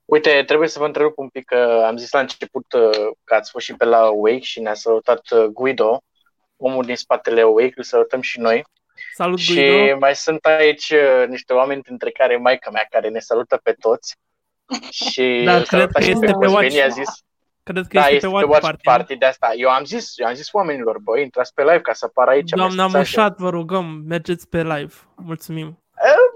[0.05, 3.51] Uite, trebuie să vă întrerup un pic, că am zis la început uh, că ați
[3.51, 6.01] fost și pe la Wake și ne-a salutat uh, Guido,
[6.57, 8.63] omul din spatele Wake, îl salutăm și noi.
[9.13, 9.97] Salut, Și Guido!
[9.97, 14.15] mai sunt aici uh, niște oameni, dintre care maica mea, care ne salută pe toți.
[14.89, 16.75] Și Da, îl cred saluta că și este pe pe Cosmin, Watch.
[16.75, 17.09] i-a zis,
[17.63, 18.81] Cred că da, este, pe Watch, Party.
[18.83, 18.91] nu?
[18.91, 19.51] party de asta.
[19.55, 22.49] Eu am zis, eu am zis oamenilor, băi, intrați pe live ca să apară aici.
[22.49, 22.97] Doamna mesaje.
[22.97, 24.93] Mușat, vă rugăm, mergeți pe live.
[25.15, 25.79] Mulțumim.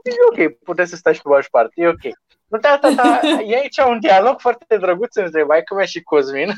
[0.04, 0.12] E
[0.46, 2.04] ok, puteți să stați pe Watch Party, e ok.
[2.48, 6.52] Nu, da, da, da, e aici un dialog foarte drăguț între maica mea și Cosmin,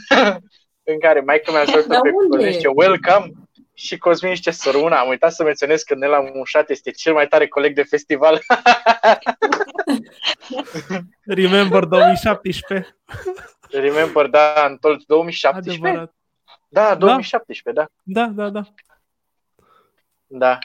[0.92, 2.28] în care maica mea salută Dar pe unde?
[2.28, 3.26] Cosmin și zice welcome
[3.74, 5.00] și Cosmin zice săruna.
[5.00, 8.42] Am uitat să menționez că Nela Mușat este cel mai tare coleg de festival.
[11.26, 12.98] Remember 2017.
[13.70, 15.88] Remember, da, în tot 2017?
[15.88, 16.14] Adevărat.
[16.68, 17.88] Da, 2017, da.
[18.04, 18.62] Da, da, da.
[20.28, 20.58] Da.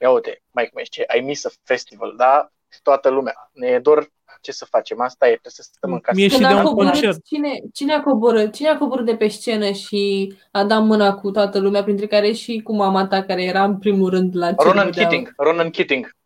[0.00, 2.52] Ia uite, Mike mea zice, I miss a festival, da?
[2.82, 3.50] Toată lumea.
[3.52, 4.10] Ne e dor
[4.40, 5.00] ce să facem.
[5.00, 6.16] Asta e, trebuie să stăm în casă.
[6.18, 7.24] Mie și Când de a un coborât, concert.
[7.24, 8.52] cine, cine a coborât?
[8.54, 12.32] Cine a coborât de pe scenă și a dat mâna cu toată lumea, printre care
[12.32, 15.08] și cu mama ta, care era în primul rând la Ronan cerul de aur?
[15.10, 16.16] Keating, Ronan Keating.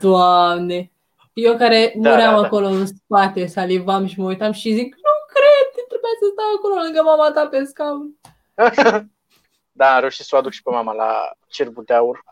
[0.00, 0.88] Doamne!
[1.32, 2.46] Eu care Da, muream da, da.
[2.46, 6.74] acolo în spate, salivam și mă uitam și zic, nu cred, trebuia să stau acolo
[6.84, 8.18] lângă mama ta pe scaun.
[9.80, 12.24] da, am reușit să o aduc și pe mama la Cerbul de Aur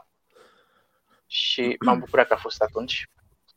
[1.26, 3.10] și m-am bucurat că a fost atunci.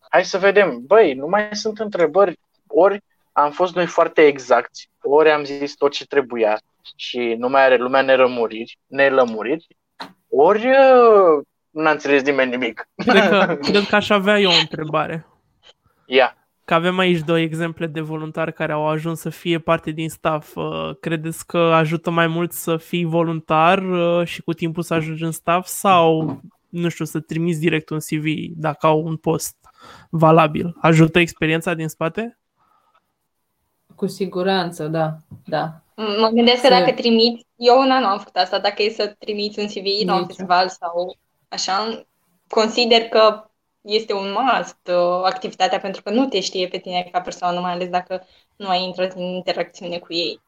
[0.09, 0.81] Hai să vedem.
[0.85, 2.39] Băi, nu mai sunt întrebări.
[2.67, 3.03] Ori
[3.37, 6.59] am fost noi foarte exacti, ori am zis tot ce trebuia
[6.95, 9.67] și nu mai are lumea nerămuriri, nelămuriri,
[10.29, 12.89] ori uh, n-a înțeles nimeni nimic.
[12.95, 15.25] Cred că, cred că aș avea eu o întrebare.
[16.05, 16.37] Ia.
[16.65, 20.55] Că avem aici două exemple de voluntari care au ajuns să fie parte din staff.
[20.55, 25.23] Uh, Credeți că ajută mai mult să fii voluntar uh, și cu timpul să ajungi
[25.23, 26.39] în staff sau,
[26.69, 28.25] nu știu, să trimiți direct un CV
[28.55, 29.64] dacă au un post
[30.09, 30.75] valabil?
[30.81, 32.37] Ajută experiența din spate?
[33.95, 35.15] Cu siguranță, da,
[35.45, 35.81] da.
[35.95, 39.15] Mă gândesc că Se- dacă trimiți, eu una nu am făcut asta, dacă e să
[39.19, 40.27] trimiți un CV la un Nici.
[40.27, 41.17] festival sau
[41.49, 42.05] așa,
[42.49, 43.49] consider că
[43.81, 47.71] este un must uh, activitatea pentru că nu te știe pe tine ca persoană, mai
[47.71, 48.23] ales dacă
[48.55, 50.41] nu ai intrat în interacțiune cu ei.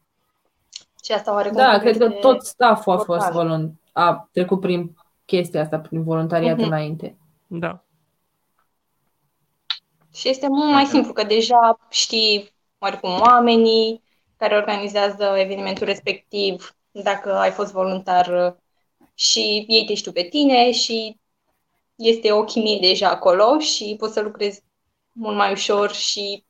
[1.04, 5.62] Și asta oare Da, cred că tot stafful a fost volunt, a trecut prin chestia
[5.62, 6.66] asta, prin voluntariat Mhm.
[6.66, 7.16] înainte.
[7.48, 7.84] Da.
[10.18, 14.04] Și este mult mai simplu, că deja știi oricum oamenii
[14.38, 18.56] care organizează evenimentul respectiv, dacă ai fost voluntar
[19.14, 21.20] și ei te știu pe tine și
[21.96, 24.64] este o chimie deja acolo și poți să lucrezi
[25.12, 26.46] mult mai ușor și,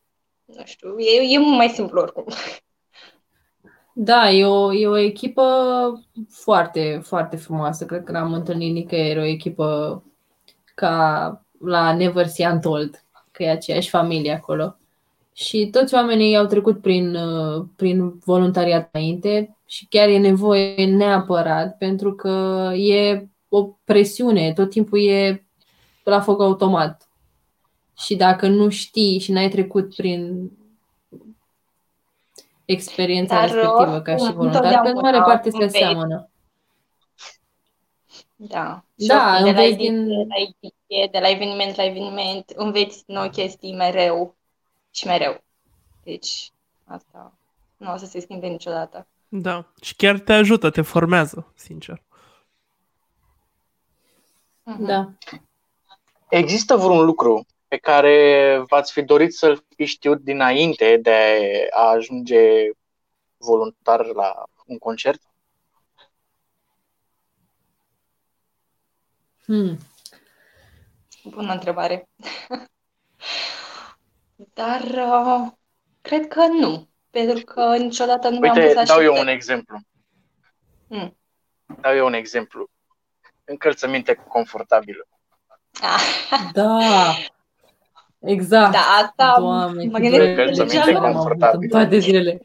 [0.45, 2.25] nu știu, e, e mult mai simplu oricum.
[3.93, 5.43] Da, e o, e o echipă
[6.29, 7.85] foarte, foarte frumoasă.
[7.85, 10.03] Cred că n-am întâlnit nicăieri o echipă
[10.75, 13.06] ca la Never See Untold,
[13.37, 14.75] că e aceeași familie acolo.
[15.33, 21.77] Și toți oamenii au trecut prin, uh, prin voluntariat înainte și chiar e nevoie neapărat
[21.77, 25.45] pentru că e o presiune, tot timpul e
[26.03, 27.09] la foc automat.
[27.97, 30.51] Și dacă nu știi și n-ai trecut prin
[32.65, 35.83] experiența Dar, respectivă ca și oricum, voluntar, că în mare întotdeauna parte se înveți.
[35.83, 36.29] aseamănă.
[38.39, 38.57] Da.
[38.57, 43.03] Da, Și de la, înveți ediție, din- la ediție, de la eveniment la eveniment, înveți
[43.05, 44.35] noi chestii mereu
[44.91, 45.43] și mereu.
[46.03, 46.51] Deci,
[46.85, 47.33] asta
[47.77, 49.07] nu o să se schimbe niciodată.
[49.29, 49.65] Da.
[49.81, 52.01] Și chiar te ajută, te formează, sincer.
[54.63, 54.85] Mhm.
[54.85, 55.11] Da.
[56.29, 61.15] Există vreun lucru pe care v-ați fi dorit să-l fi știut dinainte de
[61.71, 62.69] a ajunge
[63.37, 65.21] voluntar la un concert?
[69.47, 69.77] Hmm.
[71.23, 72.09] Bună întrebare.
[74.53, 75.47] Dar uh,
[76.01, 76.87] cred că nu.
[77.09, 79.77] Pentru că niciodată nu mi-am pus Uite, așa dau eu pe- un exemplu.
[80.87, 81.17] Mm.
[81.81, 82.69] Dau eu un exemplu.
[83.45, 85.07] Încălțăminte confortabilă.
[85.81, 86.79] Ah, Da.
[88.19, 88.71] Exact.
[88.71, 91.59] da, asta Doamne, mă cât gândesc vreme că Încălțăminte deja am avut confortabil.
[91.61, 92.41] în toate zilele.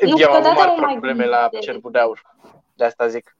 [0.00, 1.62] Nu, Eu am avut câteodată mari mă mai probleme la gândesc.
[1.62, 2.36] cerbul de aur.
[2.74, 3.36] De asta zic.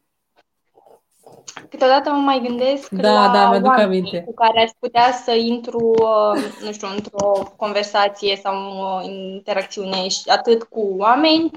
[1.69, 4.23] Câteodată mă mai gândesc Da, la da, mi-aduc oamenii aminte.
[4.27, 10.21] cu care aș putea să intru, uh, nu știu, într-o conversație sau o interacțiune și
[10.27, 11.51] atât cu oameni,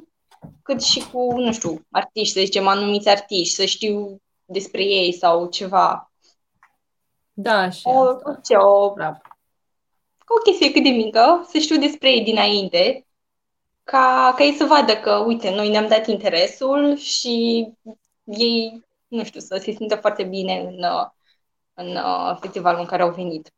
[0.64, 5.48] cât și cu, nu știu, artiști, să zicem, anumiți artiști, să știu despre ei sau
[5.50, 6.12] ceva.
[7.34, 8.22] Da, și O, asta.
[8.30, 9.18] orice, o, Bravo.
[10.28, 13.06] o chestie cât de mică, să știu despre ei dinainte,
[13.84, 17.68] ca, ca ei să vadă că, uite, noi ne-am dat interesul și
[18.24, 21.08] ei, nu știu, să se simtă foarte bine în, uh,
[21.74, 23.52] în uh, festivalul în care au venit.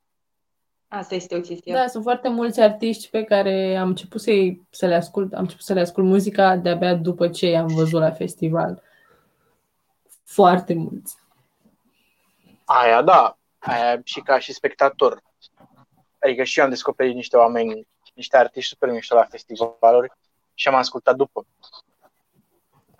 [0.87, 1.73] Asta este o chestie.
[1.73, 4.31] Da, sunt foarte mulți artiști pe care am început să,
[4.69, 8.11] să le ascult, am început să le ascult muzica de-abia după ce i-am văzut la
[8.11, 8.81] festival.
[10.23, 11.17] Foarte mulți.
[12.65, 15.21] Aia da, aia și ca și spectator.
[16.19, 20.11] Adică și eu am descoperit niște oameni, niște artiști super mișto la festivaluri
[20.53, 21.45] și am ascultat după.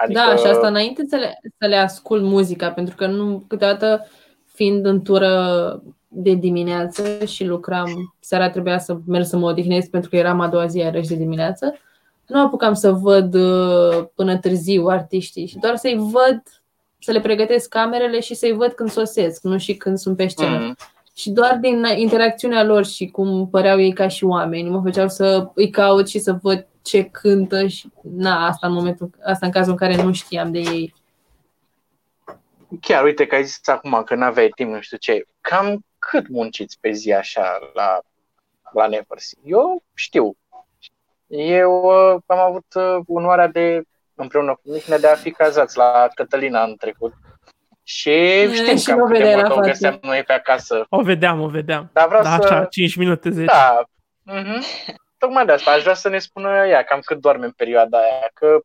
[0.04, 4.08] Adică, Da, și asta înainte să le, să le ascult muzica, pentru că nu, câteodată
[4.45, 10.10] fiind în tură de dimineață și lucram, seara trebuia să merg să mă odihnesc pentru
[10.10, 11.78] că eram a doua zi iarăși de dimineață,
[12.28, 16.41] nu apucam să văd uh, până târziu artiștii și doar să-i văd,
[16.99, 20.58] să le pregătesc camerele și să-i văd când sosesc, nu și când sunt pe scenă.
[20.58, 20.76] Mm,
[21.14, 25.49] Și doar din interacțiunea lor și cum păreau ei ca și oameni, mă făceau să
[25.56, 29.71] îi caut și să văd ce cântă și na, asta în momentul asta în cazul
[29.71, 30.93] în care nu știam de ei.
[32.81, 35.25] chiar uite că ai zis acum că n-aveai timp, nu știu ce.
[35.41, 37.99] Cam cât munciți pe zi așa la,
[38.71, 39.39] la Neversea?
[39.45, 40.38] Eu știu.
[41.27, 43.81] Eu uh, am avut uh, onoarea de,
[44.15, 47.13] împreună cu Mihnea, de a fi cazați la Cătălina în trecut.
[47.84, 49.67] Și știm și cam nu câte vedeai la mult o față.
[49.67, 50.86] găseam noi pe acasă.
[50.89, 51.89] O vedeam, o vedeam.
[51.93, 52.53] Dar vreau Da, să...
[52.53, 53.45] așa, 5 minute, 10.
[53.45, 53.84] Da.
[54.23, 54.63] Mhm.
[55.24, 58.30] Tocmai de asta aș vrea să ne spună ea cam cât doarme în perioada aia,
[58.34, 58.59] că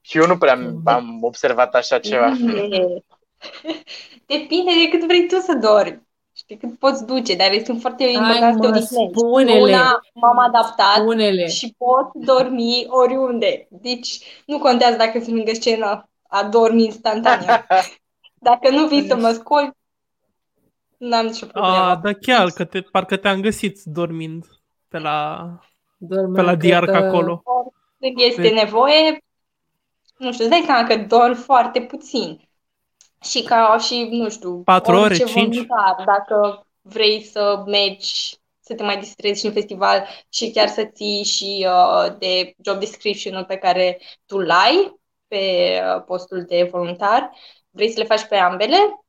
[0.00, 2.28] și eu nu prea am- am observat așa ceva.
[2.28, 3.04] Depinde.
[4.26, 6.02] Depinde de cât vrei tu să dormi.
[6.36, 9.18] Știi, cât poți duce, dar sunt foarte important să te mă, odihnești.
[9.18, 9.60] spune-le.
[9.60, 11.48] Una m-am adaptat Unele.
[11.48, 13.66] și pot dormi oriunde.
[13.70, 17.46] Deci nu contează dacă sunt lângă scenă, adorm instantaneu.
[18.50, 19.70] Dacă nu vii să mă scoli,
[20.96, 21.76] n-am nicio problemă.
[21.76, 24.44] A, da chiar, că te, parcă te-am găsit dormind
[24.94, 25.48] pe la,
[25.96, 27.42] Dormeam, pe la cred diarcă că- acolo.
[28.00, 29.24] Când este Deci- nevoie,
[30.16, 32.48] nu știu, îți dai seama că dorm foarte puțin.
[33.22, 35.54] Și ca și, nu știu, Patru ore, orice cinci?
[35.54, 40.84] voluntar, dacă vrei să mergi, să te mai distrezi și în festival și chiar să
[40.84, 44.94] ții și uh, de job description-ul pe care tu l ai
[45.28, 45.38] pe
[45.96, 47.30] uh, postul de voluntar,
[47.70, 49.04] vrei să le faci pe ambele,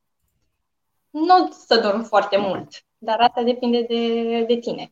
[1.10, 2.68] nu o să dormi foarte mult,
[2.98, 4.90] dar asta depinde de, de tine.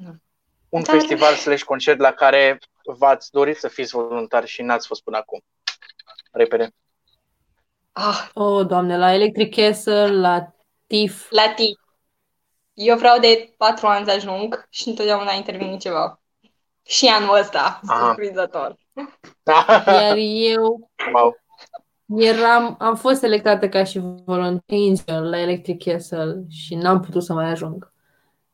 [0.00, 0.14] Nu.
[0.68, 2.58] Un Dar- festival slash concert la care
[2.98, 5.40] v-ați dorit să fiți voluntari și n-ați fost până acum.
[6.32, 6.70] Repede.
[7.92, 10.54] Ah, Oh, doamne, la Electric Castle, la
[10.86, 11.30] TIF.
[11.30, 11.80] la tip.
[12.74, 16.20] Eu vreau de patru ani să ajung și întotdeauna a intervenit ceva.
[16.82, 18.06] Și anul ăsta, Aha.
[18.06, 18.76] surprinzător.
[19.86, 21.36] Iar eu wow.
[22.18, 27.32] eram, am fost selectată ca și volunteer angel la Electric Castle și n-am putut să
[27.32, 27.92] mai ajung.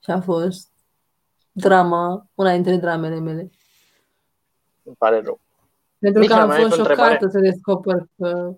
[0.04, 0.68] Și a fost
[1.54, 3.50] drama, una dintre dramele mele.
[4.82, 5.40] Îmi pare rău.
[5.98, 7.12] Pentru Mica, că am mai ai fost o întrebare?
[7.12, 8.54] șocată să descoper că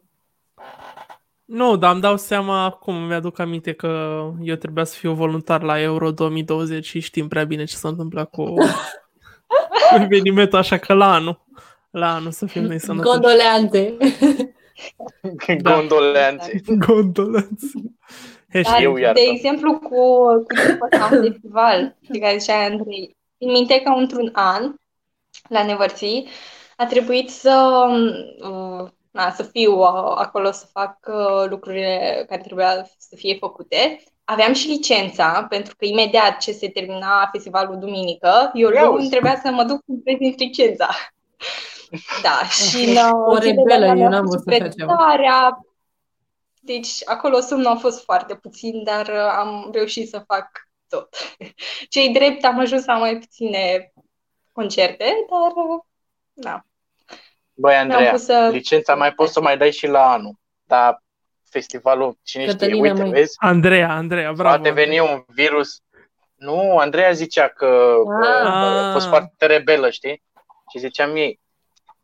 [1.44, 5.80] Nu, dar îmi dau seama acum, mi-aduc aminte că eu trebuia să fiu voluntar la
[5.80, 8.54] Euro 2020 și știm prea bine ce s-a întâmplat cu
[10.00, 11.44] evenimentul, așa că la anul,
[11.90, 13.10] la anul să fim noi sănătoși.
[13.10, 13.96] Condoleante.
[15.60, 15.74] Da.
[15.76, 16.62] Gondoleanțe.
[16.86, 17.72] Condolențe.
[18.62, 18.82] Dar, Hashtag.
[18.82, 19.20] Eu iartă.
[19.20, 19.88] de exemplu, cu,
[20.26, 24.74] cu tipul ăsta în festival, de care zicea Andrei, îmi minte că într-un an,
[25.48, 26.28] la Nevărții,
[26.76, 27.86] a trebuit să,
[28.40, 34.02] uh, na, să fiu uh, acolo să fac uh, lucrurile care trebuia să fie făcute.
[34.24, 39.10] Aveam și licența, pentru că imediat ce se termina festivalul duminică, eu Ia luni uzi.
[39.10, 40.88] trebuia să mă duc să prezint licența.
[42.22, 44.68] Da, și în Ești uh, o zilele rebelă, alea eu am n-am fost văzut așa
[44.68, 44.92] ceva.
[46.66, 46.80] Predarea.
[46.80, 50.48] Deci acolo somnul a fost foarte puțin, dar uh, am reușit să fac
[50.88, 51.08] tot.
[51.94, 53.92] Cei drept am ajuns la mai puține
[54.52, 55.82] concerte, dar uh,
[56.32, 56.64] da,
[57.54, 58.48] Băi, mi-am Andreea, pus să...
[58.52, 60.34] licența mai poți să mai dai și la anul.
[60.64, 61.02] Dar
[61.50, 64.54] festivalul, cine știe, Cătălina, uite, mai- vezi, Andreea, Andreea, bravo.
[64.54, 65.80] poate veni un virus.
[66.34, 68.46] Nu, Andreea zicea că Ah.
[68.46, 70.22] a fost foarte rebelă, știi?
[70.70, 71.40] Și ziceam ei,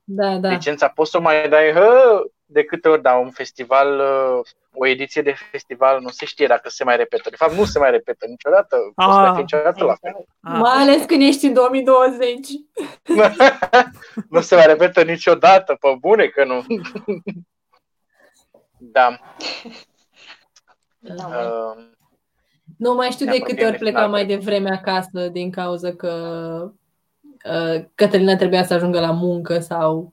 [0.05, 0.49] Da, da.
[0.49, 2.23] licența poți să o mai dai hă,
[2.53, 4.41] de câte ori, dar un festival, uh,
[4.75, 7.31] o ediție de festival nu se știe dacă se mai repetă.
[7.31, 8.77] De fapt, nu se mai repetă niciodată.
[8.97, 9.33] Nu se mai Ah.
[9.35, 10.15] fi niciodată la fel.
[10.41, 12.49] Ah, Mai ales când ești în 2020.
[14.31, 16.65] nu se mai repetă niciodată, pe bune că nu.
[18.79, 19.19] da.
[20.99, 21.85] Da, Uh,
[22.77, 24.39] Nu mai știu Da, de pe câte mine ori final, plecam mai cred.
[24.39, 26.11] devreme acasă din cauza că
[27.45, 30.13] uh, Cătălina trebuia să ajungă la muncă sau...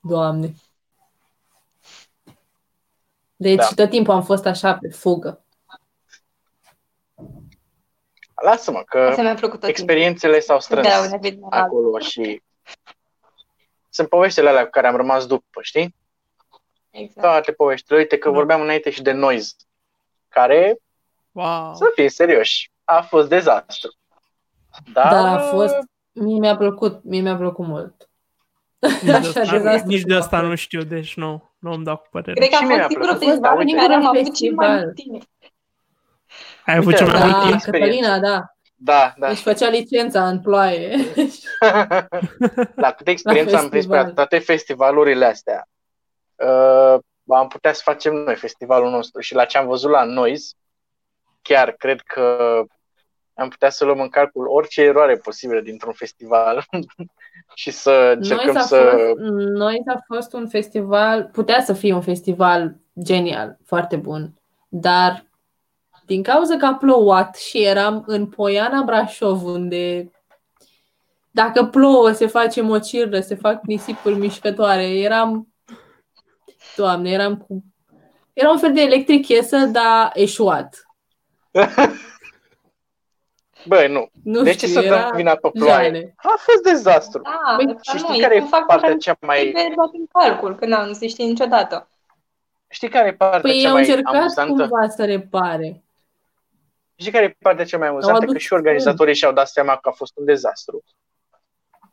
[0.00, 0.52] Doamne.
[3.42, 3.66] Deci Da.
[3.74, 5.44] tot timpul am fost așa pe fugă.
[8.42, 9.84] lasă-mă, că Asta mi-a plăcut tot timpul.
[9.84, 11.78] experiențele s-au strâns De la un eveniment la altul.
[11.78, 12.42] acolo și
[13.88, 15.94] sunt poveștile alea cu care am rămas după, știi?
[16.90, 17.20] Exact.
[17.20, 17.98] Toate poveștile.
[17.98, 18.34] Uite că Da.
[18.34, 19.54] vorbeam înainte și de Noise,
[20.28, 20.78] care,
[21.32, 21.74] wow.
[21.74, 23.94] să fim serioși, a fost dezastru.
[24.92, 25.74] Dar, Dar a fost...
[26.12, 28.08] Mie mi-a plăcut, mie mi-a plăcut mult.
[28.78, 30.48] Nici de Așa, asta, dezastru nici de cum a asta fost.
[30.48, 32.32] nu știu, deci nu, nu îmi dau cu părere.
[32.40, 33.26] Cred că Și a mie fost mi-a singurul plăcut.
[33.26, 34.82] festival Da, în uite, care am un avut cel mai festival.
[34.84, 35.22] mult timp.
[36.66, 37.24] Ai avut Uite, cel mai da.
[37.26, 37.54] mult Da, timp?
[37.54, 37.96] experiență.
[38.00, 38.44] Cătălina, da.
[38.84, 39.28] Da, da.
[39.28, 40.96] Își făcea licența în ploaie.
[42.84, 44.12] La câte experiență am prins pe festival.
[44.12, 45.68] toate festivalurile astea,
[46.34, 46.96] uh,
[47.26, 50.54] am putea să facem noi festivalul nostru și la ce am văzut la Noise,
[51.42, 52.62] chiar cred că
[53.42, 56.64] am putea să luăm în calcul orice eroare posibilă dintr-un festival
[57.54, 58.76] și să încercăm Noi s-a, să...
[58.76, 59.20] fost,
[59.54, 64.32] noi a fost un festival, putea să fie un festival genial, foarte bun,
[64.68, 65.24] dar
[66.06, 70.10] din cauza că a plouat și eram în Poiana Brașov, unde
[71.30, 75.48] dacă plouă se face mocirlă, se fac nisipuri mișcătoare, eram,
[76.76, 77.64] doamne, eram cu...
[78.32, 80.86] Era un fel de electric iesă, dar eșuat.
[83.66, 84.10] Băi, nu.
[84.24, 85.84] Nu De știu, ce să era dăm vina pe ploaie?
[85.84, 86.14] jale.
[86.16, 87.22] A fost dezastru.
[87.22, 89.38] Da, Băi, dar Și nu, știi e care un e factor partea care cea mai...
[89.40, 91.88] trebuie luat în calcul, că nu, nu se știe niciodată.
[92.68, 94.52] Știi care e partea Păi ei cea au mai încercat amuzantă?
[94.52, 95.82] cumva să repare.
[96.96, 98.16] Știi care e partea cea mai amuzantă?
[98.22, 100.82] adus Că și organizatorii și-au dat seama că a fost un dezastru.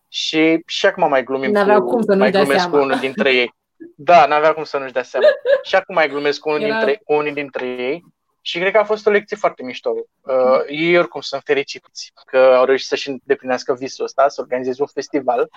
[0.08, 2.78] Și, și acum mai glumim N-aveau cu, cum să nu-și mai dea glumesc seama.
[2.78, 3.54] cu unul dintre ei.
[3.96, 5.26] Da, n-avea cum să nu-și dea seama.
[5.68, 8.04] Și acum mai glumesc cu unul, Era- dintre, cu unul dintre ei.
[8.42, 9.94] Și cred că a fost o lecție foarte mișto.
[10.22, 14.88] Uh, ei oricum sunt fericiți că au reușit să-și îndeplinească visul ăsta, să organizeze un
[14.88, 15.50] festival.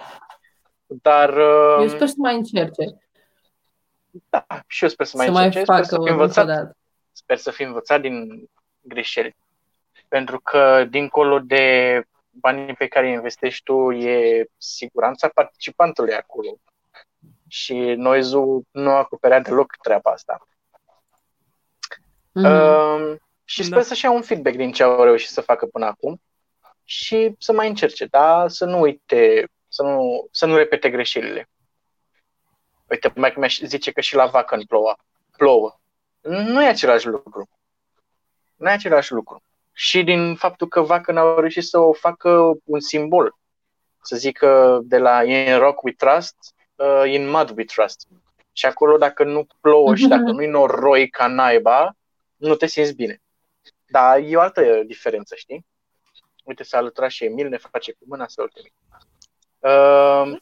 [0.86, 2.84] Dar uh, Eu sper să mai încerce.
[4.28, 6.46] da, și eu sper să mai să mai încerce, sper facă să o fi învățat
[6.46, 6.76] dată.
[7.12, 8.48] sper să fi învățat din
[8.80, 9.36] greșeli.
[10.08, 16.56] Pentru că, dincolo de banii pe care îi investești tu, e siguranța participantului acolo.
[17.48, 20.46] Și Noizu nu acoperea deloc treaba asta.
[22.32, 22.44] Mhm.
[22.46, 23.84] Uh, și sper Da.
[23.84, 26.20] să-și ia un feedback din ce au reușit să facă până acum
[26.84, 31.48] și să mai încerce, dar să nu uite, să nu, să nu repete greșelile.
[32.90, 34.96] Uite, mai mi zice că și la Vacan ploua.
[35.36, 35.80] plouă.
[36.20, 37.48] Nu e același lucru.
[38.56, 39.42] Nu e același lucru.
[39.74, 43.34] și din faptul că Vacă au reușit să o facă un simbol.
[44.02, 46.36] Să zică de la In Rock We Trust,
[46.74, 48.06] uh, In Mud We Trust.
[48.52, 51.92] Și acolo dacă nu plouă și dacă nu-i noroi ca naiba,
[52.48, 53.22] nu te simți bine.
[53.86, 55.66] Dar e o altă diferență, știi?
[56.44, 58.42] Uite, s-a alăturat și Emil, ne face cu mâna să
[59.58, 60.40] uh,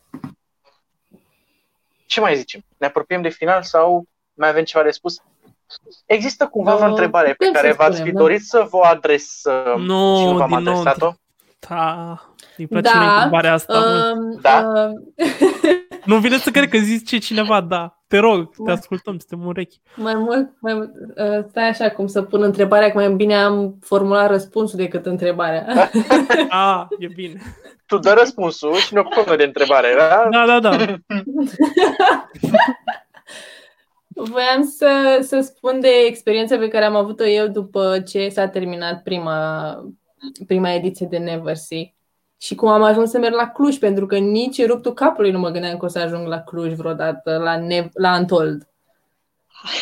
[2.07, 2.65] Ce mai zicem?
[2.77, 5.23] Ne apropiem de final sau mai avem ceva de spus?
[6.07, 8.19] Există cumva vreo întrebare pe care v-ați fi da.
[8.19, 11.05] dorit să vă adresăm nu, și nu v-am din adresat-o?
[11.05, 11.19] Nou,
[11.69, 12.21] da,
[12.57, 13.79] îi place da, întrebarea asta.
[13.79, 14.67] Um, da?
[14.67, 14.91] Uh,
[16.05, 18.01] nu vine să cred că zice cineva, da.
[18.07, 19.81] Te rog, te ascultăm, suntem urechi.
[19.97, 23.77] Mai mult, mai mult uh, stai așa cum să pun întrebarea, că mai bine am
[23.81, 25.91] formulat răspunsul decât întrebarea.
[26.49, 27.41] ah, e bine.
[27.87, 30.29] Tu dă răspunsul și ne ocupăm de întrebare, da?
[30.31, 30.77] Da, da, da.
[34.09, 39.03] Voiam să, să spun de experiența pe care am avut-o eu după ce s-a terminat
[39.03, 39.75] prima,
[40.47, 41.95] prima ediție de Never See.
[42.41, 45.51] Și cum am ajuns să merg la Cluj, pentru că nici ruptul capului nu mă
[45.51, 48.69] gândeam că o să ajung la Cluj vreodată, la, ne- la Antold.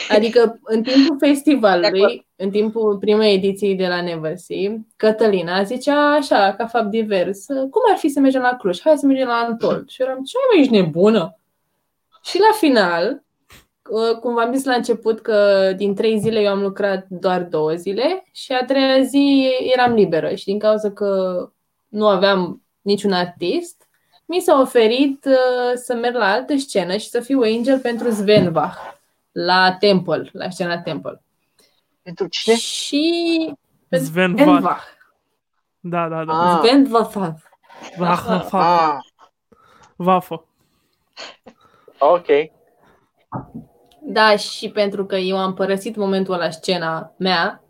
[0.08, 6.54] Adică în timpul festivalului, în timpul primei ediții de la Never See, Cătălina zicea așa,
[6.56, 8.80] ca fapt divers, cum ar fi să mergem la Cluj?
[8.80, 9.88] Hai să mergem la Antold.
[9.88, 11.38] Și eram, ce mai ești nebună?
[12.22, 13.22] Și la final,
[14.20, 18.24] cum v-am zis la început că din trei zile eu am lucrat doar două zile
[18.32, 21.50] și a treia zi eram liberă și din cauza că
[21.88, 23.88] nu aveam niciun artist,
[24.24, 28.78] mi s-a oferit uh, să merg la altă scenă și să fiu angel pentru Svenbach
[29.32, 31.22] la Temple, la scena Temple.
[32.02, 32.56] Pentru cine?
[32.56, 33.54] Și
[33.90, 34.82] Svenbach.
[35.80, 36.32] Da, da, da.
[36.32, 36.58] Ah.
[36.58, 37.12] Svenbach.
[37.96, 38.56] Vafă.
[38.56, 38.98] Ah.
[39.96, 40.46] Vafă.
[41.98, 42.26] Ok.
[44.00, 47.62] Da, și pentru că eu am părăsit momentul la scena mea,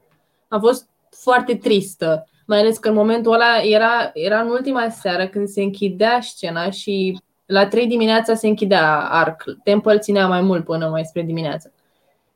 [0.48, 2.28] am fost foarte tristă.
[2.49, 6.70] Mai ales că în momentul ăla era, era în ultima seară când se închidea scena
[6.70, 9.44] și la 3 dimineața se închidea arc.
[9.64, 11.72] Temple ținea mai mult până mai spre dimineață.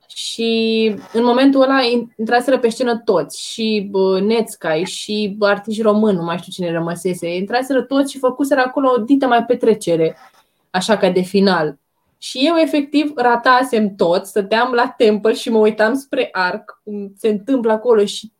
[0.07, 1.81] Și în momentul ăla
[2.19, 3.91] intraseră pe scenă toți, și
[4.23, 7.35] Netsky, și artiști români, nu mai știu cine rămăsese.
[7.35, 10.17] Intraseră toți și făcuseră acolo o dită mai petrecere,
[10.71, 11.79] așa ca de final.
[12.19, 17.29] Și eu efectiv ratasem tot, stăteam la temple și mă uitam spre arc, cum se
[17.29, 18.33] întâmplă acolo și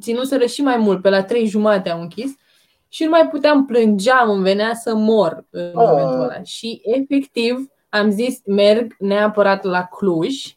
[0.00, 2.30] ținuseră și mai mult, pe la trei jumate am închis
[2.88, 5.86] și nu mai puteam, plângeam, îmi venea să mor în oh.
[5.88, 6.42] momentul ăla.
[6.42, 10.56] Și efectiv am zis, merg neapărat la Cluj,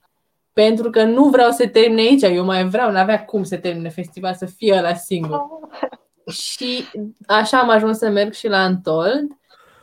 [0.53, 3.89] pentru că nu vreau să termine aici, eu mai vreau, nu avea cum să termine
[3.89, 5.37] festival, să fie la singur.
[5.37, 6.33] Oh.
[6.33, 6.83] Și
[7.27, 9.37] așa am ajuns să merg și la Antold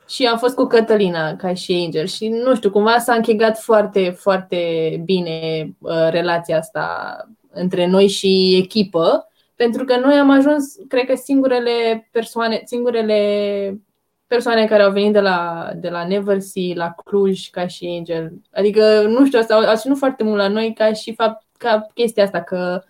[0.09, 4.11] și am fost cu Cătălina ca și Angel și nu știu, cumva s-a închegat foarte,
[4.11, 7.17] foarte bine uh, relația asta
[7.53, 9.30] între noi și echipă
[9.61, 13.81] pentru că noi am ajuns, cred că singurele persoane, singurele
[14.27, 18.33] persoane care au venit de la, de la Neversea, la Cluj, ca și Angel.
[18.53, 22.25] Adică, nu știu, asta au ținut foarte mult la noi ca și fapt, ca chestia
[22.25, 22.83] asta, că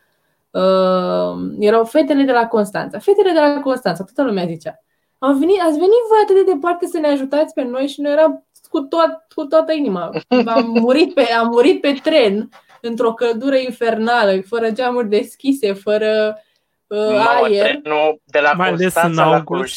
[0.50, 2.98] uh, erau fetele de la Constanța.
[2.98, 4.82] Fetele de la Constanța, toată lumea zicea.
[5.18, 8.12] Au venit, ați venit voi atât de departe să ne ajutați pe noi și noi
[8.12, 10.10] eram cu, toat, cu toată inima.
[10.44, 12.48] Am murit, pe, am murit pe tren
[12.80, 16.42] într-o căldură infernală, fără geamuri deschise, fără
[16.90, 17.80] uh, aer.
[17.82, 19.72] Nu, de la Mai Constanța la Cluj.
[19.72, 19.76] 17-18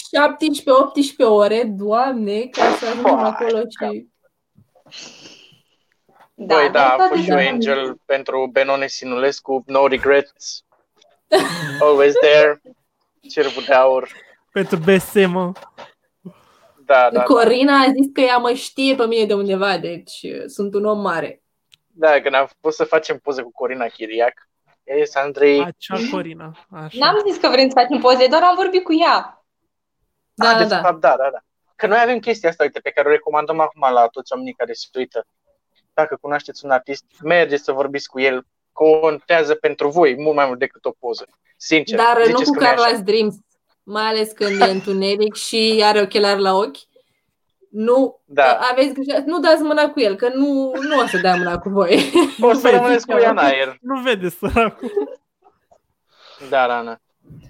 [1.17, 4.07] ore, doamne, ca să ajungem acolo și...
[6.33, 10.65] Da, Băi, da, a fost și Angel pentru Benone Sinulescu, no regrets,
[11.81, 12.61] always there,
[13.29, 14.09] cerul de aur.
[14.51, 15.53] Pentru BSM.
[16.85, 17.79] Da, da, Corina da.
[17.79, 20.99] a zis că ea mă știe pe mine de undeva, deci uh, sunt un om
[20.99, 21.43] mare.
[21.87, 24.49] Da, când am fost să facem poze cu Corina Chiriac,
[24.83, 25.63] Yes, Andrei.
[25.63, 26.65] Acea Corina.
[26.69, 26.97] Așa.
[26.99, 29.45] N-am zis că vrem să facem poze, doar am vorbit cu ea.
[30.33, 30.81] Da, ah, da, da.
[30.81, 31.39] Fapt, da, da, da.
[31.75, 34.73] Că noi avem chestia asta, uite, pe care o recomandăm acum la toți oamenii care
[34.73, 35.25] se uită.
[35.93, 38.45] Dacă cunoașteți un artist, mergeți să vorbiți cu el.
[38.71, 41.27] Contează pentru voi mult mai mult decât o poză.
[41.57, 41.97] Sincer.
[41.97, 43.35] Dar nu cu Carlos Dreams,
[43.83, 46.77] mai ales când e întuneric și are ochelari la ochi.
[47.73, 48.59] Nu, da.
[48.71, 51.69] aveți grijă, nu dați mâna cu el, că nu, nu o să dea mâna cu
[51.69, 52.11] voi.
[52.41, 53.77] O să rămâneți cu ea în aer.
[53.81, 54.91] Nu vede săracul.
[56.49, 57.01] Da, Rana.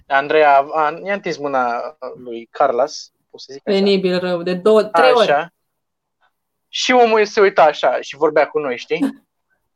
[0.07, 3.77] Andreea a, i-a întins mâna lui Carlos, pot să zic așa.
[3.77, 5.15] Penibil rău, de două, trei așa.
[5.15, 5.53] ori.
[6.67, 9.25] Și omul se uita așa și vorbea cu noi, știi?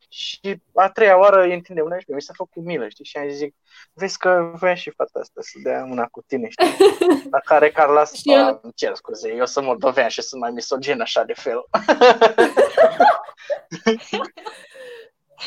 [0.10, 3.05] Și a treia oară îi întinde mâna și mi s-a făcut milă, știi?
[3.05, 3.49] Și am zis,
[3.93, 6.68] vezi că voia și fata asta să dea mâna cu tine, știi?
[7.32, 8.60] La care Carla și el...
[8.62, 11.66] îmi cer scuze, eu sunt moldovean și sunt mai misogin așa de fel.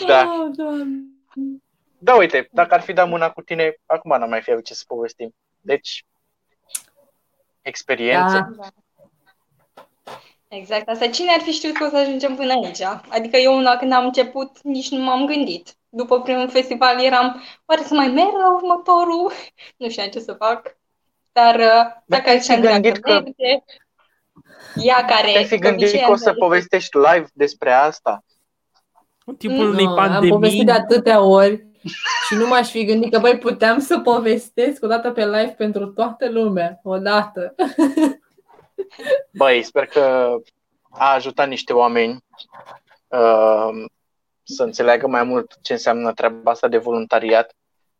[0.06, 0.24] da.
[0.24, 0.50] Oh,
[1.98, 4.74] Da, uite, dacă ar fi dat mâna cu tine, acum n-am mai fi avut ce
[4.74, 5.34] să povestim.
[5.60, 6.04] Deci,
[7.62, 8.52] experiență.
[8.56, 8.68] Da.
[10.52, 11.06] Exact asta.
[11.06, 12.82] Cine ar fi știut că o să ajungem până aici?
[13.08, 15.68] Adică eu una când am început nici nu m-am gândit.
[15.88, 19.32] După primul festival eram, oare să mai merg la următorul?
[19.76, 20.76] Nu știam ce să fac.
[21.32, 23.64] Dar uh, dacă te-ai fi ziceam gândit dacă că- merge,
[24.74, 28.24] ea care Te-ai fi de gândit obicei că o să are- povestești live despre asta?
[29.24, 30.30] În timpul Nu, unei Nu, am pandemii.
[30.30, 31.66] povestit de atâtea ori
[32.28, 35.86] și nu m-aș fi gândit că, băi, puteam să povestesc o dată pe live pentru
[35.86, 37.54] toată lumea, odată.
[39.32, 40.34] Băi, sper că
[40.90, 42.24] a ajutat niște oameni
[43.08, 43.84] uh,
[44.42, 47.54] să înțeleagă mai mult ce înseamnă treaba asta de voluntariat.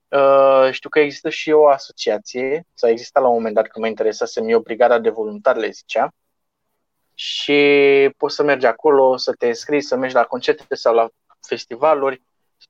[0.09, 3.91] Uh, știu că există și o asociație, sau exista la un moment dat când mă
[3.91, 6.15] interesasem eu, Brigada de Voluntari le zicea,
[7.15, 11.09] și poți să mergi acolo, să te înscrii, să mergi la concerte sau la
[11.47, 12.23] festivaluri.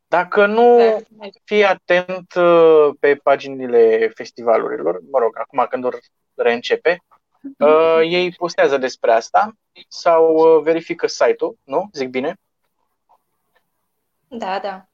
[0.08, 0.78] Dacă nu,
[1.44, 5.98] fii atent uh, pe paginile festivalurilor, mă rog, acum când vor
[6.34, 7.02] reîncepe,
[7.58, 9.52] uh, ei postează despre asta
[9.88, 11.88] sau uh, verifică site-ul, nu?
[11.92, 12.36] Zic bine?
[14.28, 14.86] Da, da.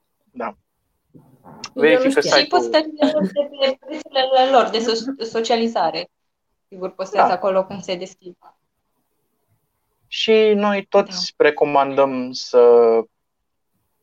[1.73, 2.37] Verifică știam.
[2.37, 2.59] Și site-ul.
[2.61, 6.09] postările lor de pe rețelele lor de so- socializare.
[6.67, 7.33] Sigur, postează Da.
[7.33, 8.37] acolo când se deschid.
[10.07, 12.67] Și noi toți recomandăm să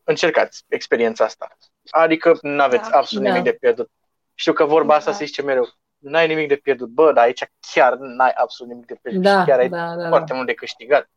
[0.03, 1.57] încercați experiența asta.
[1.89, 2.97] Adică nu aveți Da.
[2.97, 3.29] absolut Da.
[3.31, 3.91] nimic de pierdut.
[4.33, 5.17] Știu că vorba asta Da.
[5.17, 5.67] se zice mereu.
[6.09, 6.87] N-ai nimic de pierdut.
[6.89, 9.23] Bă, dar aici chiar n-ai absolut nimic de pierdut.
[9.23, 10.07] Da, și chiar ai da, da, da.
[10.07, 11.09] foarte mult de câștigat.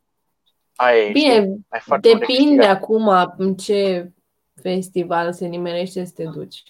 [0.77, 1.13] Aia e, știi?
[1.23, 2.77] Bine, ai foarte mult de depinde câștigat.
[2.83, 4.11] acum în ce
[4.63, 6.63] festival se nimerește să te duci.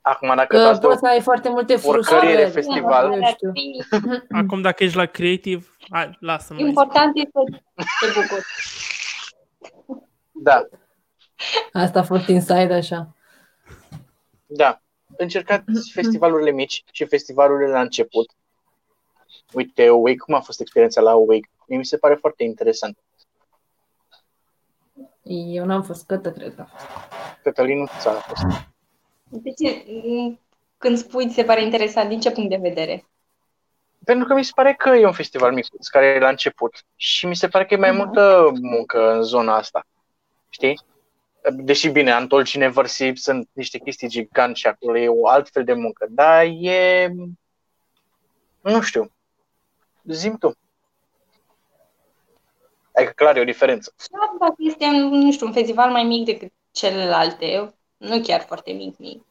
[0.00, 2.50] Acum, dacă Că dați de o poți să ai foarte multe oricărire frustrări.
[2.50, 3.12] festival.
[3.12, 3.52] Eu știu.
[4.40, 6.60] Acum dacă ești la creativ, hai, lasă-mă.
[6.60, 7.30] Important este
[7.76, 8.44] să te bucuri.
[10.32, 10.68] Da,
[11.72, 13.14] Asta a fost inside așa.
[14.46, 14.78] da.
[15.16, 18.32] Încercați festivalurile mici și festivalurile la început.
[19.52, 21.50] Uite, Awake, cum a fost experiența la Awake?
[21.66, 22.98] Mie mi se pare foarte interesant.
[25.22, 26.86] Eu n-am fost cătă, cred că a fost.
[27.42, 28.42] Cătălin nu ți-a fost.
[29.28, 30.40] De ce, m,
[30.78, 33.04] când spui, ți se pare interesant, din ce punct de vedere?
[34.04, 37.26] Pentru că mi se pare că e un festival mic, care e la început și
[37.26, 39.86] mi se pare că e mai multă muncă în zona asta.
[40.48, 40.80] Știi?
[41.52, 45.72] Deși bine, Antol și Neversea sunt niște chestii giganti și acolo e o altfel de
[45.72, 47.08] muncă, dar e...
[48.60, 49.12] Nu știu.
[50.04, 50.56] Zim tu.
[52.94, 53.92] Adică clar e o diferență.
[54.10, 58.98] Chiar dacă este, nu știu, un festival mai mic decât celelalte, nu chiar foarte mic,
[58.98, 59.22] mic.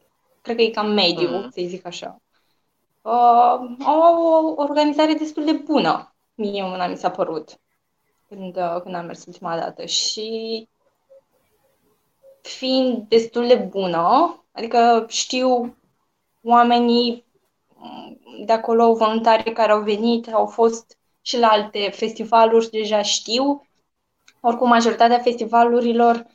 [0.42, 1.50] Cred că e cam mediu, Mhm.
[1.50, 2.20] să zic așa.
[3.02, 7.58] Uh, au o organizare destul de bună, mie una mi s-a părut,
[8.28, 9.84] când, uh, când am mers ultima dată.
[9.86, 10.68] Și
[12.46, 15.76] fiind destul de bună, adică știu
[16.42, 17.24] oamenii
[17.76, 23.66] mm, de acolo, voluntarii care au venit, au fost și la alte festivaluri, deja știu.
[24.40, 26.26] Oricum, majoritatea festivalurilor,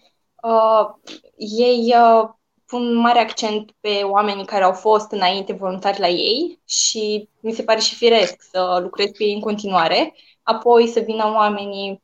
[0.43, 2.29] uh, ei uh,
[2.65, 7.63] pun mare accent pe oamenii care au fost înainte voluntari la ei și mi se
[7.63, 10.15] pare și firesc să lucrez cu ei în continuare.
[10.43, 12.03] Apoi să vină oamenii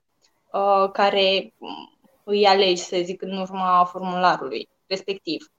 [0.52, 1.95] uh, care mm,
[2.26, 5.50] îi alegi, să zic, în urma formularului respectiv.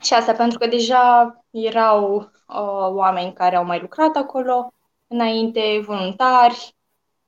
[0.00, 2.14] Și asta pentru că deja erau
[2.48, 4.72] uh, oameni care au mai lucrat acolo
[5.06, 6.74] înainte, voluntari,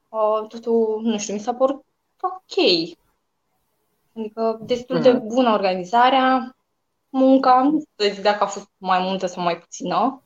[0.08, 1.84] uh, totul, nu știu, mi s-a părut
[2.20, 2.64] ok.
[4.16, 5.26] Adică destul de Mhm.
[5.26, 6.56] bună organizarea,
[7.08, 10.22] munca, nu știu să zic dacă a fost mai multă sau mai puțină.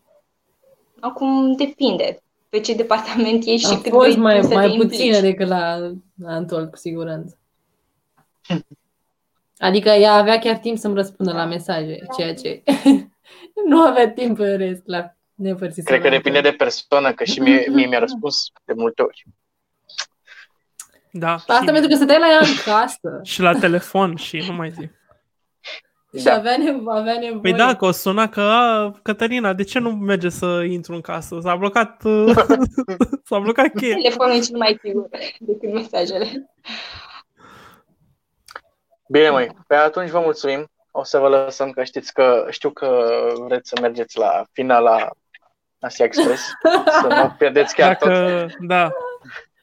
[1.00, 4.54] Acum depinde pe ce departament ești A și cât fost vrei tu mai, să te
[4.54, 4.88] mai implici.
[4.90, 5.76] puțină decât la,
[6.14, 7.38] la Antol, cu siguranță.
[9.58, 12.62] Adică ea avea chiar timp să-mi răspundă la mesaje, ceea ce
[13.68, 15.82] nu avea timp în rest la Neversea.
[15.84, 19.24] Cred că depinde de persoană, că și mie, mie mi-a răspuns de multe ori.
[21.10, 24.52] Da, Asta și, pentru că stăteai la ea în casă și la telefon și nu
[24.54, 24.90] mai zic.
[26.18, 26.34] și Da.
[26.34, 27.40] avea, nevo- avea nevoie.
[27.40, 31.00] Păi da, că o suna că, a, Cătălina, de ce nu merge să intru în
[31.00, 31.38] casă?
[31.42, 32.34] S-a blocat, uh,
[33.24, 33.94] s-a blocat cheia.
[33.94, 36.50] Telefonul e cel mai sigur decât mesajele.
[39.08, 40.70] Bine, măi, pe atunci vă mulțumim.
[40.90, 43.06] O să vă lăsăm că știți că știu că
[43.46, 45.10] vreți să mergeți la finala
[45.80, 46.42] Asia Express,
[47.00, 48.08] să nu pierdeți chiar tot.
[48.08, 48.90] Dacă, da,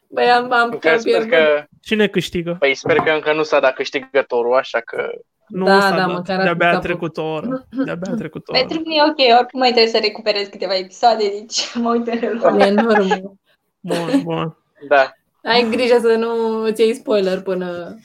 [0.10, 1.30] Băi, am, am Că chiar sper pierdut.
[1.38, 2.56] că, cine câștigă?
[2.60, 5.10] păi sper că încă nu s-a dat câștigătorul, așa că
[5.48, 6.08] Nu Da, s-a da, dat.
[6.08, 7.66] măcar De-abia a atât a trecut o oră.
[7.86, 8.60] De-abia a trecut o oră.
[8.66, 12.20] Pentru mine e ok, oricum mai trebuie să recuperez câteva episoade, deci mă uit în
[12.20, 12.62] reloj.
[12.62, 13.40] E enorm.
[13.80, 14.58] Bun, bun.
[14.88, 15.12] da.
[15.44, 17.96] Ai grijă să nu îți iei spoiler până...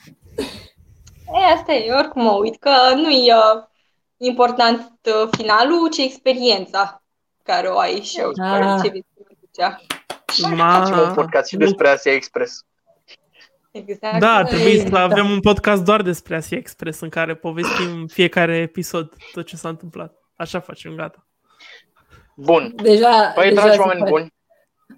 [1.33, 3.63] E, asta e, oricum mă uit, că nu-i, uh,
[4.17, 7.03] important uh, finalul, ci experiența
[7.43, 8.79] care o ai și Eu Ah.
[8.83, 9.05] ce vei
[9.39, 9.81] ducea.
[10.25, 12.65] Facem un podcast și despre Asia Express.
[13.71, 14.19] Exact.
[14.19, 14.99] Da, ar trebui să Da.
[15.01, 19.69] avem un podcast doar despre Asia Express în care povestim fiecare episod tot ce s-a
[19.69, 20.13] întâmplat.
[20.35, 21.25] Așa facem, gata.
[22.35, 22.73] Bun.
[22.75, 24.11] Deja, Păi, deja dragi se oameni face.
[24.11, 24.33] buni,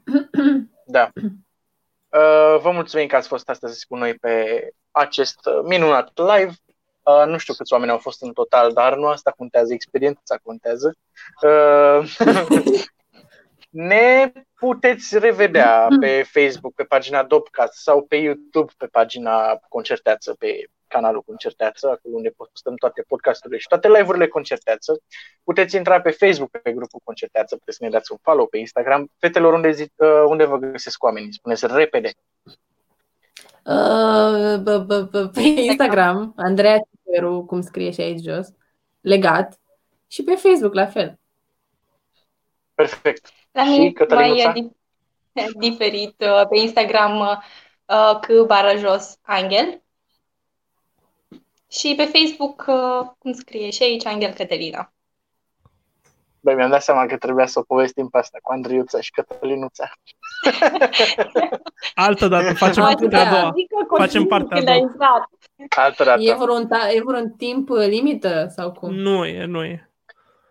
[0.86, 1.09] da.
[1.15, 6.54] Uh, vă mulțumim că ați fost astăzi cu noi pe acest uh, minunat live.
[7.04, 10.96] Uh, nu știu câți oameni au fost în total, dar nu asta contează, experiența contează.
[11.41, 12.16] Uh,
[13.70, 20.70] ne puteți revedea pe Facebook, pe pagina Dopcast sau pe YouTube, pe pagina Concerteață, pe
[20.88, 25.02] canalul Concerteață, acolo unde postăm toate podcasturile și toate live-urile Concerteață.
[25.44, 29.12] Puteți intra pe Facebook, pe grupul Concerteață, puteți să ne dați un follow pe Instagram.
[29.18, 31.34] Fetelor, unde, zi, uh, unde vă găsesc oamenii?
[31.34, 32.10] Spuneți repede.
[33.66, 38.47] Uh, bă, bă, bă, pe Instagram, Andreea Ciperu, cum scrie și aici jos,
[39.01, 39.59] legat,
[40.07, 41.20] și pe Facebook la fel.
[42.74, 43.30] Perfect.
[43.51, 44.51] La Și mine Cătălinuța?
[44.51, 44.70] mai e
[45.41, 49.82] dif- diferit uh, pe Instagram uh, cu bară jos Angel
[51.68, 54.93] și pe Facebook, uh, cum scrie și aici, Angel Cătălina.
[56.39, 59.91] Băi, mi-am dat seama că trebuia să o povestim pe asta cu Andriuța și Cătălinuța.
[61.96, 63.30] Altă dată facem Mai partea a putea.
[63.30, 63.48] doua.
[63.50, 64.89] Adică Facem continui partea a când ai doua.
[64.91, 65.30] intrat.
[65.86, 66.22] Altă dată.
[66.22, 68.94] E vreun, ta- e vreun timp limită sau cum?
[68.94, 69.89] Nu e, nu e.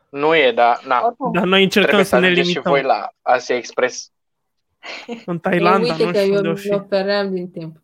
[0.08, 1.32] Nu e, dar na, Oricum.
[1.32, 2.72] Dar noi încercăm trebuie să să ne ajungeți și limităm.
[2.72, 4.10] voi la Asia Express.
[5.26, 6.72] În Thailanda, Uite nu că știu eu unde o mi fi.
[6.72, 7.76] ofeream din timp.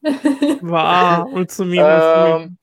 [0.61, 1.89] Va, mulțumim, Uh,
[2.27, 2.61] mulțumim.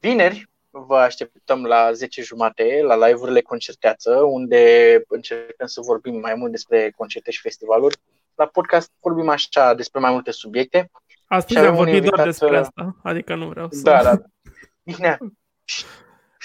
[0.00, 0.47] Vineri
[0.86, 6.92] vă așteptăm la 10 jumate la live-urile Concerteață, unde încercăm să vorbim mai mult despre
[6.96, 7.96] concerte și festivaluri.
[8.34, 10.90] La podcast vorbim așa despre mai multe subiecte.
[11.26, 12.96] Astăzi și am avem un vorbit doar invitat, despre uh, asta.
[13.02, 13.82] Adică nu vreau să...
[13.82, 14.18] Da, da.
[14.82, 15.18] Bine.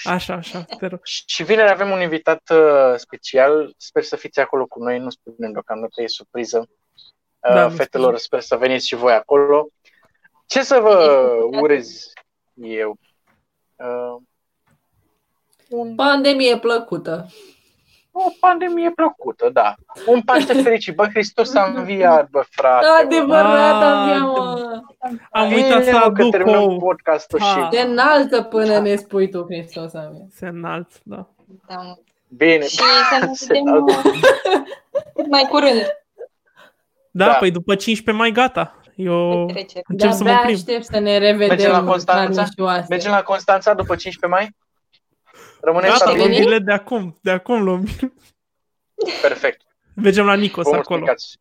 [0.04, 1.00] Așa, așa, te rog.
[1.02, 3.74] Și vineri avem un invitat uh, special.
[3.76, 4.98] Sper să fiți acolo cu noi.
[4.98, 6.58] Nu spunem deocamdată, e surpriză.
[6.58, 9.68] Uh, Da, nu fetelor, sper să veniți și voi acolo.
[10.46, 11.24] Ce să vă
[11.60, 12.12] urez
[12.54, 12.98] eu?
[13.76, 14.16] Uh,
[15.68, 17.26] un, Pandemie plăcută.
[18.12, 19.74] o pandemie plăcută, da.
[20.06, 20.94] Un Paște fericit.
[20.94, 22.86] Bă, Hristos a înviat, bă, frate.
[23.02, 24.80] Adevărat, Ah, aveam mă.
[25.30, 26.76] Am Bine, uitat să mă, că aduc terminăm o...
[26.76, 27.46] podcastul Ah.
[27.70, 27.76] și...
[27.76, 30.28] Se înalță până ne spui tu, Hristos amin.
[30.30, 31.26] Se înalt, da.
[31.68, 31.96] Da, mă.
[32.28, 32.66] Bine.
[32.66, 33.98] Și să ne Se vedem înalță.
[34.08, 34.62] uh,
[35.14, 35.80] cât mai curând.
[37.10, 37.32] Da, Da.
[37.34, 38.78] păi după 15 mai gata.
[38.96, 39.82] Eu Petrecere.
[39.88, 40.56] încep să mă De-abia plimb.
[40.58, 42.40] aștept să ne revedem Mergem la Constanța?
[42.42, 42.86] carnișoase.
[42.88, 44.56] Mergem la Constanța după 15 mai?
[45.60, 46.22] Rămânem Gata, stabili?
[46.22, 46.34] veni?
[46.36, 47.18] luăm bilet de acum.
[47.22, 47.84] De acum luăm.
[49.22, 49.62] Perfect.
[49.94, 51.04] Mergem la Nicos Vă mulțumim acolo.
[51.04, 51.38] că ați...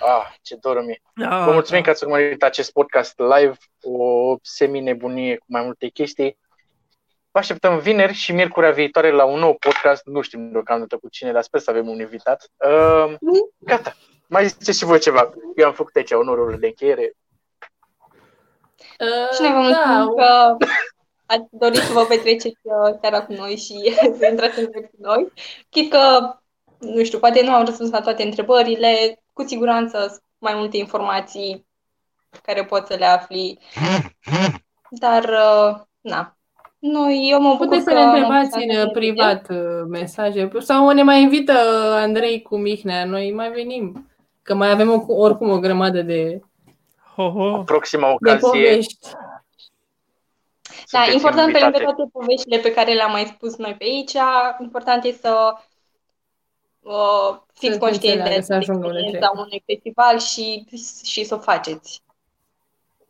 [0.00, 1.02] Ah, ce dor mie.
[1.30, 1.86] Ah, Vă mulțumim da.
[1.86, 3.52] că ați urmărit acest podcast live,
[3.82, 6.38] o semi-nebunie cu mai multe chestii.
[7.30, 10.04] Vă așteptăm vineri și miercurea viitoare la un nou podcast.
[10.06, 12.48] Nu știm deocamdată cu cine, dar sper să avem un invitat.
[12.56, 13.14] Uh,
[13.58, 13.94] gata.
[14.32, 15.30] Mai ziceți și voi ceva.
[15.56, 17.12] Eu am făcut aici onorul de încheiere.
[19.00, 20.56] Uh, Și noi vă mulțumim da, că
[21.26, 24.96] ați dorit să vă petreceți uh, seara cu noi și să intrați în direct cu
[25.00, 25.32] noi.
[25.70, 26.34] Chit că,
[26.78, 31.66] nu știu, poate nu am răspuns la toate întrebările, cu siguranță sunt mai multe informații
[32.42, 33.58] care poți să le afli.
[34.90, 36.36] Dar, uh, na,
[36.78, 39.48] noi, eu mă bucur Puteți să că ne am întrebați putut să în ne privat
[39.50, 41.52] uh, mesaje sau ne mai invită
[41.94, 44.11] Andrei cu Mihnea, noi mai venim.
[44.42, 46.40] Că mai avem o- oricum o grămadă de,
[47.14, 47.62] Ho, ho.
[47.62, 48.38] Proxima de ocazie.
[48.48, 49.08] povești.
[50.90, 51.84] Da, sunteți important pe lângă invitate.
[51.84, 54.12] toate poveștile pe care le-am mai spus noi pe aici,
[54.60, 55.54] important e să
[56.80, 59.44] uh, fiți se conștienți înțeleagă, de să ajungă unde experiența trebuie.
[59.44, 60.64] unui festival și,
[61.04, 62.02] și să o faceți.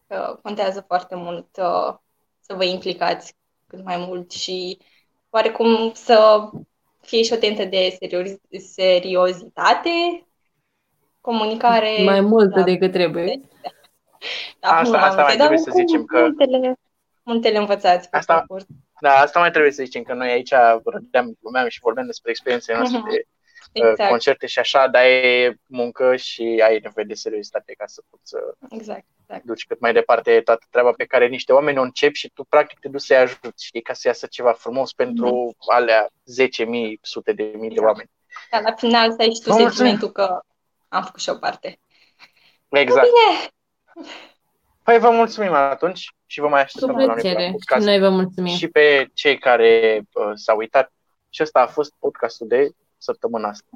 [0.06, 1.94] Că contează foarte mult uh,
[2.40, 3.34] să vă implicați
[3.66, 4.78] cât mai mult și
[5.30, 6.48] oarecum să
[7.00, 10.26] fie și o tentă de serioz- seriozitate,
[11.22, 12.02] comunicare.
[12.04, 13.40] Mai multă da, decât trebuie.
[14.60, 16.74] da, Asta- mult mai asta mai multe, dar trebuie să oricum zicem că- Multele,
[17.22, 18.64] multele învățați pe Asta- parcurs.
[19.00, 20.52] Da, asta mai trebuie să zicem, că noi aici
[20.84, 23.08] râdeam, glumeam și vorbeam despre experiențele noastre Mhm.
[23.10, 23.24] de
[23.80, 28.02] uh, Exact, concerte și așa, dar e muncă și ai nevoie de seriozitate ca să
[28.10, 28.38] poți să
[28.70, 29.44] exact, exact.
[29.44, 32.78] duci cât mai departe toată treaba pe care niște oameni o încep și tu practic
[32.78, 37.42] te duci să-i ajuți, știi, ca să iasă ceva frumos pentru alea 10.000, sute de
[37.56, 37.86] mii de Da.
[37.86, 38.10] oameni.
[38.50, 39.70] Dar la final să ai și tu Vă mulțumim.
[39.70, 40.40] sentimentul că
[40.92, 41.78] am făcut și o parte.
[42.68, 43.08] Exact.
[44.82, 47.44] Păi vă mulțumim atunci și vă mai Cu așteptăm la noi pe la plăcere.
[47.44, 48.54] Și podcast noi vă mulțumim.
[48.54, 50.92] și pe cei care uh, s-au uitat.
[51.30, 53.66] Și ăsta a fost podcastul de săptămâna asta.